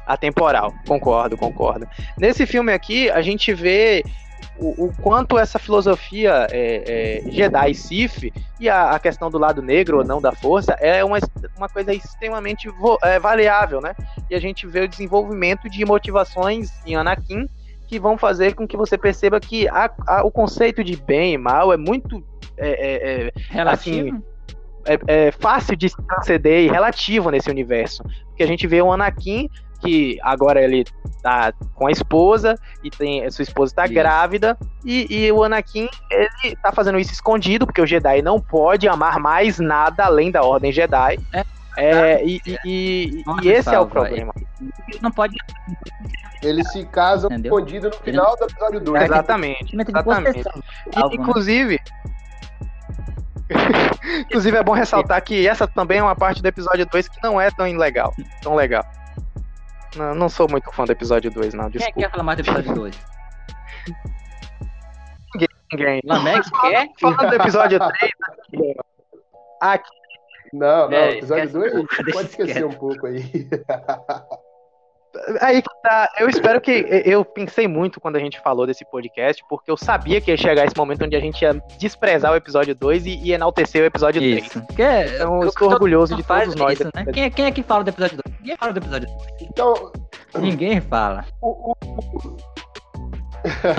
Atemporal, 0.08 0.74
concordo, 0.88 1.38
concordo. 1.38 1.88
Nesse 2.18 2.48
filme 2.48 2.74
aqui, 2.74 3.12
a 3.12 3.22
gente 3.22 3.54
vê 3.54 4.04
o, 4.58 4.86
o 4.86 4.94
quanto 5.02 5.38
essa 5.38 5.60
filosofia 5.60 6.48
é, 6.50 7.22
é, 7.28 7.32
Jedi 7.32 7.76
Sith 7.76 8.34
e 8.60 8.68
a, 8.68 8.92
a, 8.92 9.00
questão 9.00 9.30
do 9.30 9.38
lado 9.38 9.62
negro 9.62 10.00
ou 10.00 10.04
não 10.04 10.20
da 10.20 10.32
força 10.32 10.72
é 10.80 11.04
uma, 11.04 11.20
uma 11.56 11.70
coisa 11.70 11.94
extremamente 11.94 12.68
vo, 12.70 12.98
é, 13.04 13.20
variável, 13.20 13.82
né? 13.82 13.94
E 14.30 14.36
a 14.36 14.40
gente 14.40 14.66
vê 14.66 14.82
o 14.82 14.88
desenvolvimento 14.88 15.70
de 15.70 15.86
motivações 15.86 16.72
em 16.88 16.96
Anakin 16.96 17.48
que 17.90 18.00
vão 18.00 18.20
fazer 18.20 18.54
com 18.54 18.68
que 18.68 18.78
você 18.78 18.96
perceba 18.96 19.40
que 19.40 19.68
a, 19.68 19.90
a, 20.08 20.24
o 20.24 20.30
conceito 20.30 20.84
de 20.84 20.96
bem 20.96 21.34
e 21.34 21.38
mal 21.40 21.74
é 21.74 21.78
muito 21.78 22.24
é, 22.56 22.70
é, 22.70 23.58
é 23.58 23.62
assim, 23.62 24.22
é, 24.86 25.00
é, 25.08 25.32
fácil 25.32 25.76
de 25.76 25.90
transcender 25.90 26.66
e 26.66 26.70
relativo 26.70 27.32
nesse 27.32 27.50
universo. 27.50 28.04
Porque 28.28 28.44
a 28.44 28.48
gente 28.48 28.68
vê 28.68 28.80
o 28.80 28.92
Anakin, 28.92 29.50
que 29.82 30.20
agora 30.22 30.62
ele 30.62 30.86
tá 31.24 31.52
com 31.74 31.88
a 31.88 31.92
esposa, 31.92 32.54
e 32.84 32.92
tem 32.92 33.28
sua 33.32 33.42
esposa 33.42 33.74
tá 33.74 33.86
isso. 33.86 33.94
grávida, 33.96 34.56
e, 34.86 35.08
e, 35.10 35.32
o 35.32 35.44
Anakin, 35.44 35.88
ele 36.12 36.56
tá 36.62 36.72
fazendo 36.72 37.00
isso 37.00 37.12
escondido, 37.12 37.66
porque 37.66 37.82
o 37.82 37.88
Jedi 37.88 38.22
não 38.22 38.40
pode 38.40 38.88
amar 38.88 39.20
mais 39.20 39.58
nada 39.58 40.06
além 40.06 40.30
da 40.30 40.44
Ordem 40.44 40.72
Jedi. 40.72 41.20
É. 41.34 41.44
É, 41.80 42.26
e, 42.26 42.42
e, 42.46 42.58
e, 42.66 43.24
e 43.44 43.50
esse 43.50 43.74
é 43.74 43.80
o 43.80 43.88
problema. 43.88 44.34
Ele 44.88 45.00
não 45.02 45.12
pode. 45.12 45.36
Eles 46.42 46.72
se 46.72 46.86
casam 46.86 47.30
escondido 47.32 47.90
no 47.90 47.96
final 47.98 48.36
do 48.38 48.46
episódio 48.46 48.80
2. 48.82 49.04
Exatamente. 49.04 49.76
exatamente. 49.76 50.44
E, 50.96 51.16
inclusive, 51.16 51.80
Inclusive 54.28 54.58
é 54.58 54.64
bom 54.64 54.74
ressaltar 54.74 55.22
que 55.24 55.48
essa 55.48 55.68
também 55.68 56.00
é 56.00 56.04
uma 56.04 56.16
parte 56.16 56.42
do 56.42 56.48
episódio 56.48 56.86
2 56.86 57.08
que 57.08 57.24
não 57.24 57.40
é 57.40 57.50
tão 57.52 57.66
legal. 57.78 58.14
Tão 58.42 58.56
legal. 58.56 58.86
Não, 59.96 60.14
não 60.14 60.30
sou 60.30 60.48
muito 60.50 60.72
fã 60.72 60.86
do 60.86 60.92
episódio 60.92 61.32
2, 61.32 61.54
não. 61.54 61.70
Desculpa. 61.70 61.94
Quem 61.94 62.04
é 62.04 62.08
quer 62.08 62.12
falar 62.12 62.24
mais 62.24 62.38
do 62.38 62.42
episódio 62.42 62.74
2? 62.76 63.06
Ninguém. 65.34 65.48
ninguém. 65.72 66.02
Lamex 66.06 66.50
quer? 66.62 66.90
Falando 67.02 67.30
do 67.30 67.36
episódio 67.36 67.80
3, 67.80 68.12
aqui, 69.62 69.99
Não, 70.54 70.90
não, 70.90 70.98
é, 70.98 71.18
episódio 71.18 71.50
2 71.50 71.74
pode 72.12 72.30
esquecer 72.30 72.66
um 72.66 72.72
pouco 72.72 73.08
aí. 73.08 73.24
Aí 75.42 75.62
que 75.62 75.70
tá. 75.82 76.12
Eu 76.20 76.30
espero 76.30 76.62
que. 76.62 76.86
Eu 77.04 77.26
pensei 77.26 77.68
muito 77.68 78.00
quando 78.00 78.16
a 78.16 78.20
gente 78.20 78.40
falou 78.42 78.68
desse 78.68 78.86
podcast, 78.86 79.44
porque 79.50 79.70
eu 79.72 79.76
sabia 79.76 80.22
que 80.22 80.30
ia 80.30 80.38
chegar 80.38 80.66
esse 80.66 80.78
momento 80.78 81.04
onde 81.04 81.16
a 81.16 81.20
gente 81.20 81.42
ia 81.42 81.54
desprezar 81.80 82.32
o 82.32 82.36
episódio 82.36 82.76
2 82.76 83.06
e, 83.06 83.10
e 83.24 83.32
enaltecer 83.34 83.82
o 83.82 83.86
episódio 83.86 84.22
3. 84.22 84.46
Isso. 84.46 84.68
Que 84.76 84.82
é, 84.82 85.16
então, 85.16 85.42
eu 85.42 85.50
estou 85.50 85.70
orgulhoso 85.70 86.16
de 86.16 86.24
todos 86.24 86.54
nós. 86.56 86.80
Isso, 86.80 86.90
né? 86.94 87.06
quem, 87.12 87.24
é, 87.24 87.30
quem 87.30 87.46
é 87.46 87.52
que 87.52 87.64
fala 87.64 87.84
do 87.84 87.90
episódio 87.90 88.20
2? 88.24 88.40
Ninguém 88.40 88.58
fala 88.58 88.74
do 88.74 88.78
episódio 88.78 89.08
2. 89.08 89.22
Então. 89.42 89.92
Ninguém 90.38 90.82
fala. 90.82 91.26
O, 91.42 91.72
o... 91.72 91.76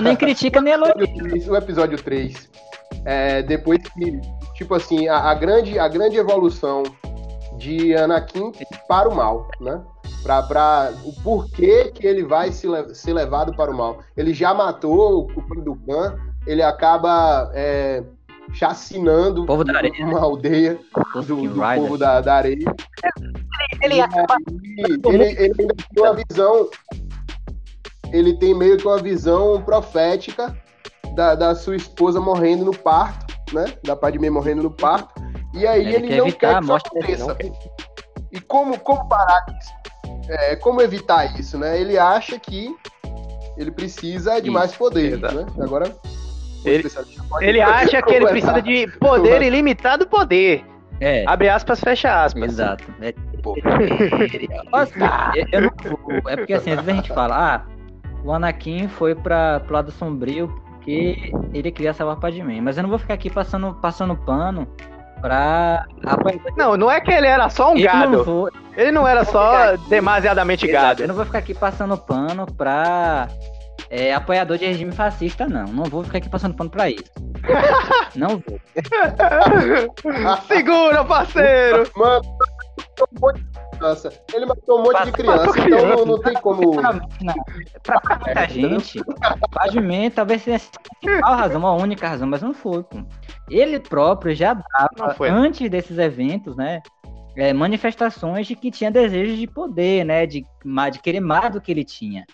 nem 0.03 0.15
critica, 0.17 0.59
nem 0.59 0.73
elogia. 0.73 1.49
O 1.49 1.55
episódio 1.55 1.97
3. 1.97 2.49
É, 3.05 3.41
depois 3.41 3.79
que. 3.79 4.21
Tipo 4.55 4.75
assim, 4.75 5.07
a, 5.07 5.17
a, 5.31 5.33
grande, 5.33 5.79
a 5.79 5.87
grande 5.87 6.17
evolução 6.17 6.83
de 7.57 7.95
Anakin 7.95 8.51
para 8.87 9.09
o 9.09 9.15
mal, 9.15 9.49
né? 9.59 9.81
para 10.23 10.93
o 11.03 11.13
porquê 11.21 11.91
que 11.93 12.05
ele 12.05 12.23
vai 12.23 12.51
se, 12.51 12.67
ser 12.93 13.13
levado 13.13 13.55
para 13.55 13.71
o 13.71 13.75
mal. 13.75 13.99
Ele 14.15 14.33
já 14.33 14.53
matou 14.53 15.19
o 15.19 15.33
Cupim 15.33 15.61
do 15.61 15.75
Khan, 15.75 16.15
ele 16.45 16.61
acaba 16.61 17.51
é, 17.53 18.03
chacinando 18.53 19.45
povo 19.45 19.63
da 19.63 19.77
areia. 19.77 20.05
uma 20.05 20.19
aldeia 20.19 20.79
do, 21.27 21.47
do 21.47 21.61
povo 21.75 21.97
da, 21.97 22.21
da 22.21 22.35
areia. 22.35 22.65
Ele, 23.81 23.95
ele, 23.95 24.03
ele, 25.05 25.23
ele 25.23 25.55
ainda 25.59 25.75
tem 25.75 26.03
uma 26.03 26.13
visão. 26.13 26.69
Ele 28.11 28.33
tem 28.37 28.53
meio 28.53 28.77
que 28.77 28.85
uma 28.85 28.97
visão 28.97 29.61
profética 29.61 30.55
da, 31.15 31.35
da 31.35 31.55
sua 31.55 31.75
esposa 31.75 32.19
morrendo 32.19 32.65
no 32.65 32.75
parto, 32.75 33.25
né? 33.53 33.65
Da 33.83 33.95
Padmé 33.95 34.29
morrendo 34.29 34.63
no 34.63 34.71
parto. 34.71 35.21
E 35.53 35.67
aí 35.67 35.93
ele, 35.93 36.13
ele 36.13 36.31
quer 36.31 36.61
não 36.61 36.77
quer 36.77 37.05
que 37.05 37.11
isso 37.11 37.29
aconteça. 37.29 37.37
E 38.31 38.39
como, 38.39 38.79
como 38.79 39.07
parar 39.09 39.43
isso? 39.59 39.81
é, 40.31 40.55
como 40.55 40.81
evitar 40.81 41.37
isso, 41.39 41.57
né? 41.57 41.79
Ele 41.79 41.97
acha 41.97 42.39
que 42.39 42.73
ele 43.57 43.71
precisa 43.71 44.39
de 44.39 44.47
isso, 44.47 44.53
mais 44.53 44.75
poder, 44.75 45.17
né? 45.19 45.45
Agora 45.59 45.93
ele, 46.63 46.87
ele 47.41 47.61
acha 47.61 48.01
que 48.01 48.13
ele 48.13 48.27
precisa 48.27 48.61
de 48.61 48.87
poder 48.99 49.41
ilimitado 49.41 50.07
poder. 50.07 50.65
É. 50.99 51.25
Abre 51.27 51.49
aspas, 51.49 51.79
fecha 51.79 52.23
aspas. 52.23 52.51
Exato. 52.51 52.83
É, 53.01 53.13
Nossa, 54.71 54.93
eu, 55.35 55.47
eu 55.51 55.61
não 55.61 55.71
vou, 55.97 56.29
é 56.29 56.37
porque 56.37 56.53
assim, 56.53 56.71
às 56.71 56.77
vezes 56.77 56.89
a 56.89 56.93
gente 56.93 57.11
fala, 57.11 57.55
ah, 57.55 57.65
o 58.23 58.31
Anakin 58.31 58.87
foi 58.87 59.15
para 59.15 59.59
pro 59.61 59.73
lado 59.73 59.91
sombrio 59.91 60.53
porque 60.81 61.31
ele 61.53 61.71
queria 61.71 61.93
salvar 61.93 62.17
Padmé. 62.17 62.59
Mas 62.59 62.77
eu 62.77 62.83
não 62.83 62.89
vou 62.89 62.97
ficar 62.97 63.13
aqui 63.13 63.29
passando, 63.29 63.73
passando 63.75 64.15
pano 64.15 64.67
pra 65.21 65.85
Não, 66.57 66.75
não 66.75 66.89
é 66.89 66.99
que 66.99 67.11
ele 67.11 67.27
era 67.27 67.47
só 67.49 67.71
um 67.71 67.77
eu 67.77 67.83
gado. 67.85 68.17
Não 68.17 68.23
vou... 68.23 68.49
Ele 68.75 68.91
não 68.91 69.07
era 69.07 69.23
só 69.23 69.75
demasiadamente 69.87 70.65
Exato. 70.65 70.83
gado. 70.83 71.03
Eu 71.03 71.07
não 71.07 71.15
vou 71.15 71.25
ficar 71.25 71.37
aqui 71.37 71.53
passando 71.53 71.95
pano 71.97 72.47
pra 72.47 73.27
é, 73.89 74.13
apoiador 74.13 74.57
de 74.57 74.65
regime 74.65 74.91
fascista, 74.91 75.47
não. 75.47 75.65
Não 75.65 75.83
vou 75.83 76.03
ficar 76.03 76.17
aqui 76.17 76.29
passando 76.29 76.55
pano 76.55 76.69
pra 76.71 76.89
isso. 76.89 77.03
não 78.15 78.41
vou. 78.47 78.59
Segura, 80.47 81.05
parceiro! 81.05 81.89
Mano, 81.95 82.21
criança. 83.81 84.13
Ele 84.33 84.45
matou 84.45 84.79
um 84.79 84.83
monte 84.83 85.05
de 85.05 85.11
criança, 85.11 85.59
então 85.59 85.85
não, 85.87 86.05
não, 86.05 86.19
tem 86.19 86.33
como. 86.35 86.71
Pra, 87.83 87.99
pra 87.99 88.19
muita 88.25 88.47
gente, 88.47 89.01
Pagimento 89.51 90.15
talvez 90.15 90.43
seja 90.43 90.61
a 91.23 91.35
razão, 91.35 91.65
a 91.65 91.75
única 91.75 92.07
razão, 92.07 92.27
mas 92.27 92.41
não 92.41 92.53
foi, 92.53 92.83
pô. 92.83 92.99
Ele 93.49 93.79
próprio 93.79 94.35
já 94.35 94.53
dava, 94.53 95.15
antes 95.29 95.69
desses 95.69 95.97
eventos, 95.97 96.55
né? 96.55 96.81
É, 97.35 97.53
manifestações 97.53 98.45
de 98.45 98.55
que 98.55 98.69
tinha 98.69 98.91
desejo 98.91 99.35
de 99.35 99.47
poder, 99.47 100.03
né? 100.05 100.25
De, 100.25 100.45
de 100.91 100.99
querer 100.99 101.21
mais 101.21 101.51
do 101.51 101.61
que 101.61 101.71
ele 101.71 101.83
tinha. 101.83 102.25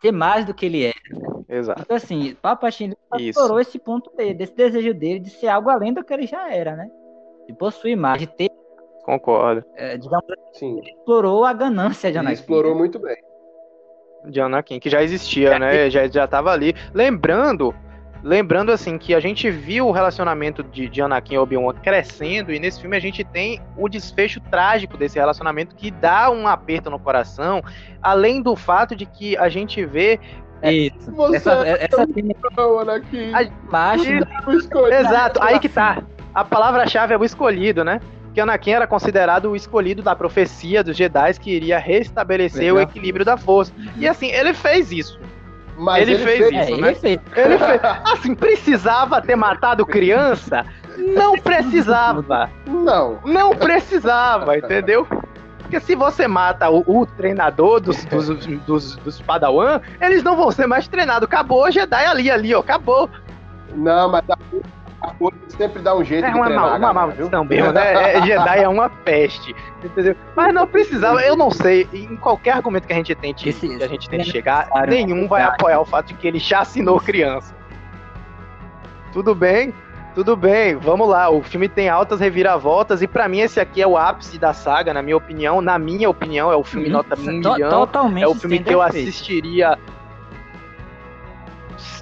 Ter 0.00 0.12
mais 0.12 0.44
do 0.44 0.54
que 0.54 0.66
ele 0.66 0.84
era. 0.84 1.28
Exato. 1.48 1.82
Então, 1.82 1.96
assim, 1.96 2.34
Palpatine 2.40 2.94
explorou 3.18 3.60
esse 3.60 3.78
ponto 3.78 4.14
dele, 4.16 4.34
desse 4.34 4.54
desejo 4.54 4.94
dele 4.94 5.18
de 5.18 5.30
ser 5.30 5.48
algo 5.48 5.70
além 5.70 5.92
do 5.92 6.04
que 6.04 6.12
ele 6.12 6.26
já 6.26 6.52
era, 6.52 6.76
né? 6.76 6.88
De 7.46 7.54
possuir 7.54 7.96
mais, 7.96 8.20
de 8.20 8.26
ter 8.26 8.50
Concordo. 9.08 9.64
É, 9.74 9.96
digamos 9.96 10.26
Sim. 10.52 10.82
explorou 10.84 11.42
a 11.42 11.54
ganância 11.54 12.12
de 12.12 12.18
Anakin. 12.18 12.34
Ele 12.34 12.40
explorou 12.40 12.74
muito 12.76 12.98
bem. 12.98 13.16
De 14.26 14.38
Anakin, 14.38 14.78
que 14.78 14.90
já 14.90 15.02
existia, 15.02 15.54
é, 15.54 15.58
né? 15.58 15.88
Já, 15.88 16.06
já 16.06 16.26
tava 16.26 16.52
ali. 16.52 16.74
Lembrando, 16.92 17.74
lembrando 18.22 18.70
assim, 18.70 18.98
que 18.98 19.14
a 19.14 19.20
gente 19.20 19.50
viu 19.50 19.88
o 19.88 19.92
relacionamento 19.92 20.62
de, 20.62 20.90
de 20.90 21.00
Anakin 21.00 21.36
e 21.36 21.38
Obi-Wan 21.38 21.72
crescendo, 21.76 22.52
e 22.52 22.58
nesse 22.58 22.82
filme 22.82 22.98
a 22.98 23.00
gente 23.00 23.24
tem 23.24 23.62
o 23.78 23.88
desfecho 23.88 24.42
trágico 24.50 24.98
desse 24.98 25.18
relacionamento 25.18 25.74
que 25.74 25.90
dá 25.90 26.30
um 26.30 26.46
aperto 26.46 26.90
no 26.90 26.98
coração, 26.98 27.62
além 28.02 28.42
do 28.42 28.54
fato 28.54 28.94
de 28.94 29.06
que 29.06 29.38
a 29.38 29.48
gente 29.48 29.86
vê 29.86 30.20
é, 30.60 30.70
Isso. 30.70 31.10
Você 31.12 31.36
essa, 31.36 31.66
é 31.66 31.84
essa 31.84 32.06
não, 32.54 32.78
Anakin. 32.80 33.32
A... 33.32 33.48
Baixo, 33.70 34.04
Exato, 34.92 35.42
aí 35.42 35.58
que 35.58 35.68
tá. 35.70 36.02
A 36.34 36.44
palavra-chave 36.44 37.14
é 37.14 37.16
o 37.16 37.24
escolhido, 37.24 37.82
né? 37.82 38.02
Que 38.34 38.40
Anakin 38.40 38.72
era 38.72 38.86
considerado 38.86 39.50
o 39.50 39.56
escolhido 39.56 40.02
da 40.02 40.14
profecia 40.14 40.82
dos 40.84 40.96
Jedi 40.96 41.34
que 41.40 41.50
iria 41.50 41.78
restabelecer 41.78 42.72
o 42.72 42.80
equilíbrio 42.80 43.24
da 43.24 43.36
força. 43.36 43.72
E 43.96 44.06
assim, 44.06 44.28
ele 44.28 44.54
fez 44.54 44.92
isso. 44.92 45.18
Mas 45.76 46.02
ele, 46.02 46.14
ele 46.14 46.24
fez, 46.24 46.38
fez, 46.38 46.68
isso, 46.68 46.74
é, 46.74 46.80
né? 46.80 46.88
Ele 46.88 46.96
fez. 46.96 47.20
ele 47.36 47.58
fez. 47.58 47.80
Assim, 48.12 48.34
precisava 48.34 49.22
ter 49.22 49.36
matado 49.36 49.86
criança? 49.86 50.66
Não 50.96 51.38
precisava. 51.38 52.50
Não. 52.66 53.20
Não 53.24 53.54
precisava, 53.54 54.58
entendeu? 54.58 55.06
Porque 55.58 55.80
se 55.80 55.94
você 55.94 56.26
mata 56.26 56.70
o, 56.70 56.82
o 56.86 57.06
treinador 57.06 57.78
dos, 57.78 58.04
dos, 58.06 58.46
dos, 58.66 58.96
dos, 58.96 59.20
Padawan, 59.20 59.80
eles 60.00 60.22
não 60.22 60.34
vão 60.34 60.50
ser 60.50 60.66
mais 60.66 60.88
treinados. 60.88 61.26
Acabou, 61.26 61.70
Jedi 61.70 62.04
ali, 62.06 62.30
ali, 62.30 62.54
ó, 62.54 62.60
acabou. 62.60 63.08
Não, 63.74 64.08
mas 64.08 64.24
a 65.00 65.14
sempre 65.48 65.82
dá 65.82 65.96
um 65.96 66.04
jeito 66.04 66.24
é 66.24 66.30
de 66.30 66.36
uma, 66.36 66.46
treinar, 66.46 66.76
uma 66.76 66.92
maldição 66.92 67.44
mesmo, 67.44 67.72
né? 67.72 67.88
É, 68.18 68.22
Jedi 68.22 68.62
é 68.62 68.68
uma 68.68 68.88
peste, 68.88 69.54
entendeu? 69.82 70.16
Mas 70.34 70.52
não 70.52 70.66
precisava, 70.66 71.20
eu 71.22 71.36
não 71.36 71.50
sei, 71.50 71.88
em 71.92 72.16
qualquer 72.16 72.54
argumento 72.54 72.86
que 72.86 72.92
a 72.92 72.96
gente 72.96 73.14
tente, 73.14 73.52
que 73.52 73.82
a 73.82 73.88
gente 73.88 74.08
tente 74.08 74.30
chegar, 74.30 74.68
nenhum 74.88 75.28
vai 75.28 75.42
apoiar 75.42 75.80
o 75.80 75.84
fato 75.84 76.08
de 76.08 76.14
que 76.14 76.26
ele 76.26 76.38
já 76.38 76.60
assinou 76.60 77.00
criança. 77.00 77.54
Tudo 79.12 79.34
bem, 79.34 79.72
tudo 80.14 80.36
bem, 80.36 80.74
vamos 80.74 81.08
lá. 81.08 81.30
O 81.30 81.42
filme 81.42 81.68
tem 81.68 81.88
altas 81.88 82.20
reviravoltas 82.20 83.02
e 83.02 83.06
para 83.06 83.28
mim 83.28 83.38
esse 83.38 83.60
aqui 83.60 83.80
é 83.80 83.86
o 83.86 83.96
ápice 83.96 84.38
da 84.38 84.52
saga, 84.52 84.92
na 84.92 85.00
minha 85.00 85.16
opinião. 85.16 85.60
Na 85.60 85.78
minha 85.78 86.10
opinião, 86.10 86.50
é 86.50 86.56
o 86.56 86.64
filme 86.64 86.88
nota 86.88 87.18
um 87.18 87.22
milhão. 87.22 87.70
Totalmente 87.70 88.24
é 88.24 88.28
o 88.28 88.34
filme 88.34 88.58
que 88.58 88.74
eu 88.74 88.82
assistiria 88.82 89.78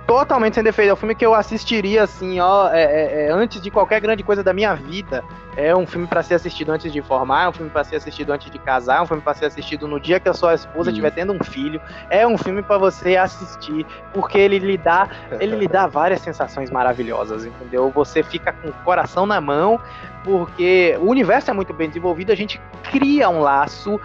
totalmente 0.07 0.55
sem 0.55 0.63
defeito. 0.63 0.91
É 0.91 0.93
um 0.93 0.97
filme 0.97 1.15
que 1.15 1.27
eu 1.27 1.35
assistiria 1.35 2.05
assim, 2.05 2.39
ó, 2.41 2.69
é, 2.71 2.83
é, 2.83 3.27
é 3.27 3.31
antes 3.31 3.61
de 3.61 3.71
qualquer 3.71 4.01
grande 4.01 4.23
coisa 4.23 4.43
da 4.43 4.53
minha 4.53 4.75
vida. 4.75 5.25
É 5.57 5.75
um 5.75 5.87
filme 5.87 6.07
para 6.07 6.23
ser 6.23 6.35
assistido 6.35 6.71
antes 6.71 6.93
de 6.93 7.01
formar, 7.01 7.45
é 7.45 7.49
um 7.49 7.53
filme 7.53 7.71
para 7.71 7.83
ser 7.83 7.97
assistido 7.97 8.31
antes 8.31 8.51
de 8.51 8.59
casar, 8.59 8.99
é 8.99 9.01
um 9.01 9.07
filme 9.07 9.23
para 9.23 9.33
ser 9.33 9.47
assistido 9.47 9.89
no 9.89 9.99
dia 9.99 10.21
que 10.21 10.29
a 10.29 10.35
sua 10.35 10.55
esposa 10.55 10.91
estiver 10.91 11.11
tendo 11.11 11.33
um 11.33 11.43
filho. 11.43 11.81
É 12.11 12.27
um 12.27 12.37
filme 12.37 12.63
para 12.63 12.77
você 12.77 13.17
assistir, 13.17 13.87
porque 14.13 14.39
ele 14.39 14.59
lhe 14.59 14.77
dá, 14.77 15.09
ele 15.41 15.57
lhe 15.57 15.67
dá 15.67 15.87
várias 15.87 16.21
sensações 16.21 16.71
maravilhosas, 16.71 17.47
entendeu? 17.47 17.91
Você 17.91 18.23
fica 18.23 18.53
com 18.53 18.69
o 18.69 18.73
coração 18.85 19.25
na 19.25 19.41
mão, 19.41 19.81
porque 20.23 20.97
o 21.01 21.07
universo 21.07 21.51
é 21.51 21.55
muito 21.55 21.73
bem 21.73 21.89
desenvolvido, 21.89 22.33
a 22.33 22.37
gente 22.37 22.61
cria 22.83 23.29
um 23.31 23.41
laço 23.41 23.99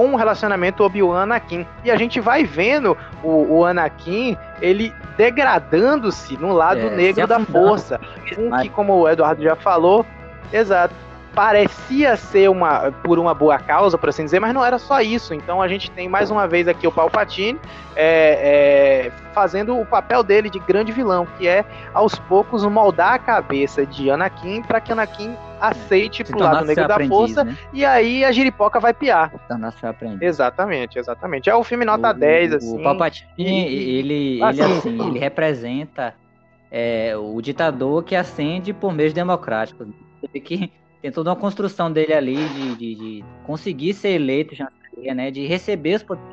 com 0.00 0.14
o 0.14 0.16
relacionamento 0.16 0.82
Obi-Wan 0.82 1.24
Anakin. 1.24 1.66
E 1.84 1.90
a 1.90 1.96
gente 1.96 2.20
vai 2.20 2.42
vendo 2.42 2.96
o, 3.22 3.58
o 3.58 3.66
Anakin, 3.66 4.34
ele 4.62 4.94
degradando-se 5.18 6.38
no 6.38 6.54
lado 6.54 6.80
é, 6.80 6.96
negro 6.96 7.26
da 7.26 7.38
força. 7.38 8.00
Um 8.38 8.50
que, 8.62 8.70
como 8.70 8.94
o 8.94 9.06
Eduardo 9.06 9.42
já 9.42 9.54
falou, 9.54 10.06
exato, 10.50 10.94
parecia 11.34 12.16
ser 12.16 12.48
uma 12.48 12.92
por 13.02 13.18
uma 13.18 13.34
boa 13.34 13.58
causa, 13.58 13.96
por 13.96 14.08
assim 14.08 14.24
dizer, 14.24 14.40
mas 14.40 14.52
não 14.52 14.64
era 14.64 14.78
só 14.78 15.00
isso. 15.00 15.34
Então 15.34 15.62
a 15.62 15.68
gente 15.68 15.90
tem 15.90 16.08
mais 16.08 16.30
uma 16.30 16.46
vez 16.46 16.66
aqui 16.68 16.86
o 16.86 16.92
Palpatine 16.92 17.58
é, 17.96 19.06
é, 19.06 19.12
fazendo 19.32 19.78
o 19.78 19.86
papel 19.86 20.22
dele 20.22 20.50
de 20.50 20.58
grande 20.58 20.92
vilão, 20.92 21.26
que 21.38 21.46
é 21.46 21.64
aos 21.94 22.18
poucos 22.18 22.64
moldar 22.64 23.14
a 23.14 23.18
cabeça 23.18 23.86
de 23.86 24.10
Anakin 24.10 24.62
para 24.62 24.80
que 24.80 24.92
Anakin 24.92 25.36
aceite 25.60 26.24
Se 26.24 26.32
pro 26.32 26.40
lado 26.40 26.66
negro 26.66 26.88
da 26.88 26.94
aprendiz, 26.94 27.16
força 27.16 27.44
né? 27.44 27.56
e 27.72 27.84
aí 27.84 28.24
a 28.24 28.32
giripoca 28.32 28.80
vai 28.80 28.94
piar. 28.94 29.30
Exatamente, 30.20 30.98
exatamente. 30.98 31.50
É 31.50 31.54
o 31.54 31.62
filme 31.62 31.84
nota 31.84 32.10
o, 32.10 32.14
10, 32.14 32.54
assim. 32.54 32.80
O 32.80 32.82
Palpatine, 32.82 33.28
ele, 33.36 34.42
assim, 34.42 34.62
ele, 34.62 34.72
assim, 34.78 35.08
ele 35.08 35.18
representa 35.18 36.14
é, 36.70 37.14
o 37.16 37.40
ditador 37.42 38.02
que 38.02 38.16
ascende 38.16 38.72
por 38.72 38.92
meios 38.92 39.12
democráticos. 39.12 39.86
Que 40.32 40.70
tem 41.02 41.10
toda 41.10 41.30
uma 41.30 41.36
construção 41.36 41.90
dele 41.90 42.12
ali 42.12 42.36
de, 42.36 42.74
de, 42.76 42.94
de 42.94 43.24
conseguir 43.44 43.94
ser 43.94 44.10
eleito 44.10 44.54
chanceler, 44.54 45.14
né? 45.14 45.30
De 45.30 45.46
receber 45.46 45.96
os 45.96 46.02
poderes 46.02 46.30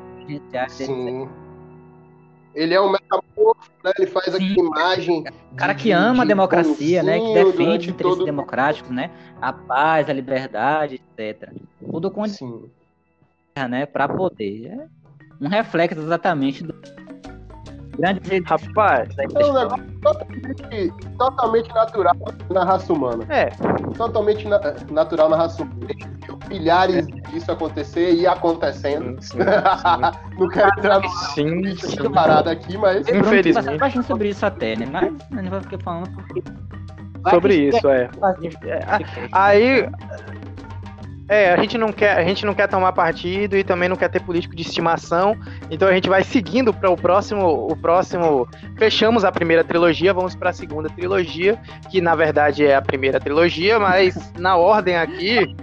Sim. 0.68 1.28
Ele 2.54 2.74
é 2.74 2.80
um 2.80 2.90
metamorfo, 2.90 3.70
né? 3.84 3.92
Ele 3.98 4.06
faz 4.08 4.26
Sim. 4.26 4.52
aquela 4.52 4.68
imagem. 4.68 5.24
cara 5.56 5.74
que 5.74 5.90
ama 5.90 6.22
a 6.22 6.26
democracia, 6.26 7.02
né? 7.02 7.18
Que 7.18 7.34
defende 7.34 7.88
o 7.88 7.90
interesse 7.90 8.16
todo... 8.16 8.24
democrático, 8.24 8.92
né? 8.92 9.10
A 9.40 9.52
paz, 9.52 10.10
a 10.10 10.12
liberdade, 10.12 11.00
etc. 11.16 11.52
Tudo 11.90 12.10
com 12.10 12.24
né? 13.68 13.86
Para 13.86 14.08
poder. 14.08 14.66
É 14.66 14.88
um 15.40 15.48
reflexo 15.48 15.98
exatamente 15.98 16.64
do 16.64 16.74
grande 17.98 18.42
Rapaz, 18.46 19.08
é 19.18 19.44
um 19.44 19.52
negócio 19.52 19.84
totalmente, 20.00 20.92
totalmente 21.18 21.74
natural 21.74 22.14
na 22.50 22.64
raça 22.64 22.92
humana. 22.92 23.24
É. 23.28 23.46
Totalmente 23.96 24.46
na, 24.46 24.60
natural 24.90 25.28
na 25.28 25.36
raça 25.36 25.62
humana. 25.62 25.88
Milhares 26.48 27.06
é. 27.08 27.30
disso 27.30 27.52
acontecer 27.52 28.14
e 28.14 28.26
acontecendo. 28.26 29.20
Sim, 29.20 29.38
sim, 29.38 29.38
sim. 29.38 30.38
não 30.38 30.48
quero 30.48 30.68
entrar 30.78 31.00
no 31.00 31.08
sim, 31.34 31.76
sim. 31.76 32.10
parada 32.12 32.52
aqui, 32.52 32.78
mas. 32.78 33.06
Infelizmente. 33.08 33.78
bastante 33.78 34.06
sobre 34.06 34.28
isso 34.28 34.46
até, 34.46 34.76
né? 34.76 34.86
Mas 34.90 35.12
a 35.32 35.42
gente 35.42 35.50
vai 35.50 35.60
ficar 35.60 35.78
falando 35.78 36.10
porque. 36.14 36.42
Sobre 37.30 37.68
isso, 37.68 37.88
é. 37.88 38.08
Aí 39.32 39.88
é, 41.28 41.52
a 41.52 41.56
gente 41.58 41.76
não 41.76 41.92
quer, 41.92 42.16
a 42.16 42.24
gente 42.24 42.46
não 42.46 42.54
quer 42.54 42.66
tomar 42.66 42.92
partido 42.92 43.56
e 43.56 43.62
também 43.62 43.88
não 43.88 43.96
quer 43.96 44.08
ter 44.08 44.20
político 44.20 44.56
de 44.56 44.62
estimação. 44.62 45.36
Então 45.70 45.86
a 45.86 45.92
gente 45.92 46.08
vai 46.08 46.24
seguindo 46.24 46.72
para 46.72 46.90
o 46.90 46.96
próximo, 46.96 47.68
o 47.70 47.76
próximo. 47.76 48.48
Fechamos 48.78 49.24
a 49.24 49.30
primeira 49.30 49.62
trilogia, 49.62 50.14
vamos 50.14 50.34
para 50.34 50.50
a 50.50 50.52
segunda 50.54 50.88
trilogia, 50.88 51.60
que 51.90 52.00
na 52.00 52.14
verdade 52.14 52.64
é 52.64 52.74
a 52.74 52.80
primeira 52.80 53.20
trilogia, 53.20 53.78
mas 53.78 54.32
na 54.38 54.56
ordem 54.56 54.96
aqui 54.96 55.54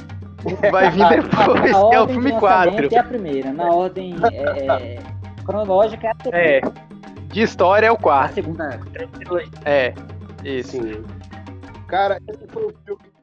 vai 0.72 0.92
vir 0.92 1.10
depois, 1.10 1.72
que 1.90 1.96
é 1.96 2.02
o 2.02 2.08
filme 2.08 2.32
4. 2.34 2.94
É 2.94 2.98
a 3.00 3.04
primeira, 3.04 3.52
na 3.52 3.66
ordem 3.72 4.16
é, 4.32 4.68
é, 4.68 5.00
cronológica 5.44 6.08
é 6.08 6.12
a 6.12 6.16
terceira. 6.16 6.68
É. 6.68 6.96
De 7.28 7.42
história 7.42 7.88
é 7.88 7.92
o 7.92 7.98
quarto. 7.98 8.32
A 8.32 8.34
segunda 8.36 8.80
trilogia. 9.14 9.50
É. 9.66 9.94
Isso. 10.44 10.72
Sim. 10.74 11.04
Cara, 11.88 12.20
esse 12.28 12.48
foi 12.48 12.66
o 12.66 12.74
filme 12.86 13.15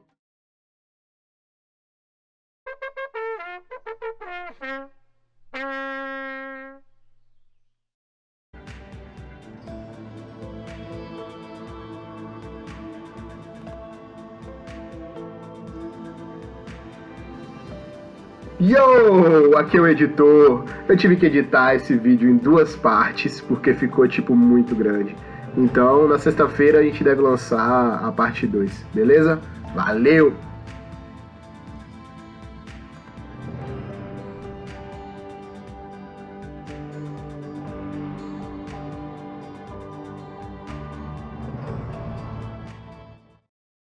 Yo! 18.65 19.57
Aqui 19.57 19.75
é 19.75 19.81
o 19.81 19.87
editor. 19.87 20.63
Eu 20.87 20.95
tive 20.95 21.17
que 21.17 21.25
editar 21.25 21.75
esse 21.75 21.97
vídeo 21.97 22.29
em 22.29 22.37
duas 22.37 22.77
partes 22.77 23.41
porque 23.41 23.73
ficou 23.73 24.07
tipo 24.07 24.33
muito 24.33 24.73
grande. 24.73 25.13
Então, 25.57 26.07
na 26.07 26.17
sexta-feira 26.17 26.79
a 26.79 26.83
gente 26.83 27.03
deve 27.03 27.21
lançar 27.21 28.01
a 28.01 28.09
parte 28.13 28.47
2, 28.47 28.85
beleza? 28.93 29.41
Valeu! 29.75 30.33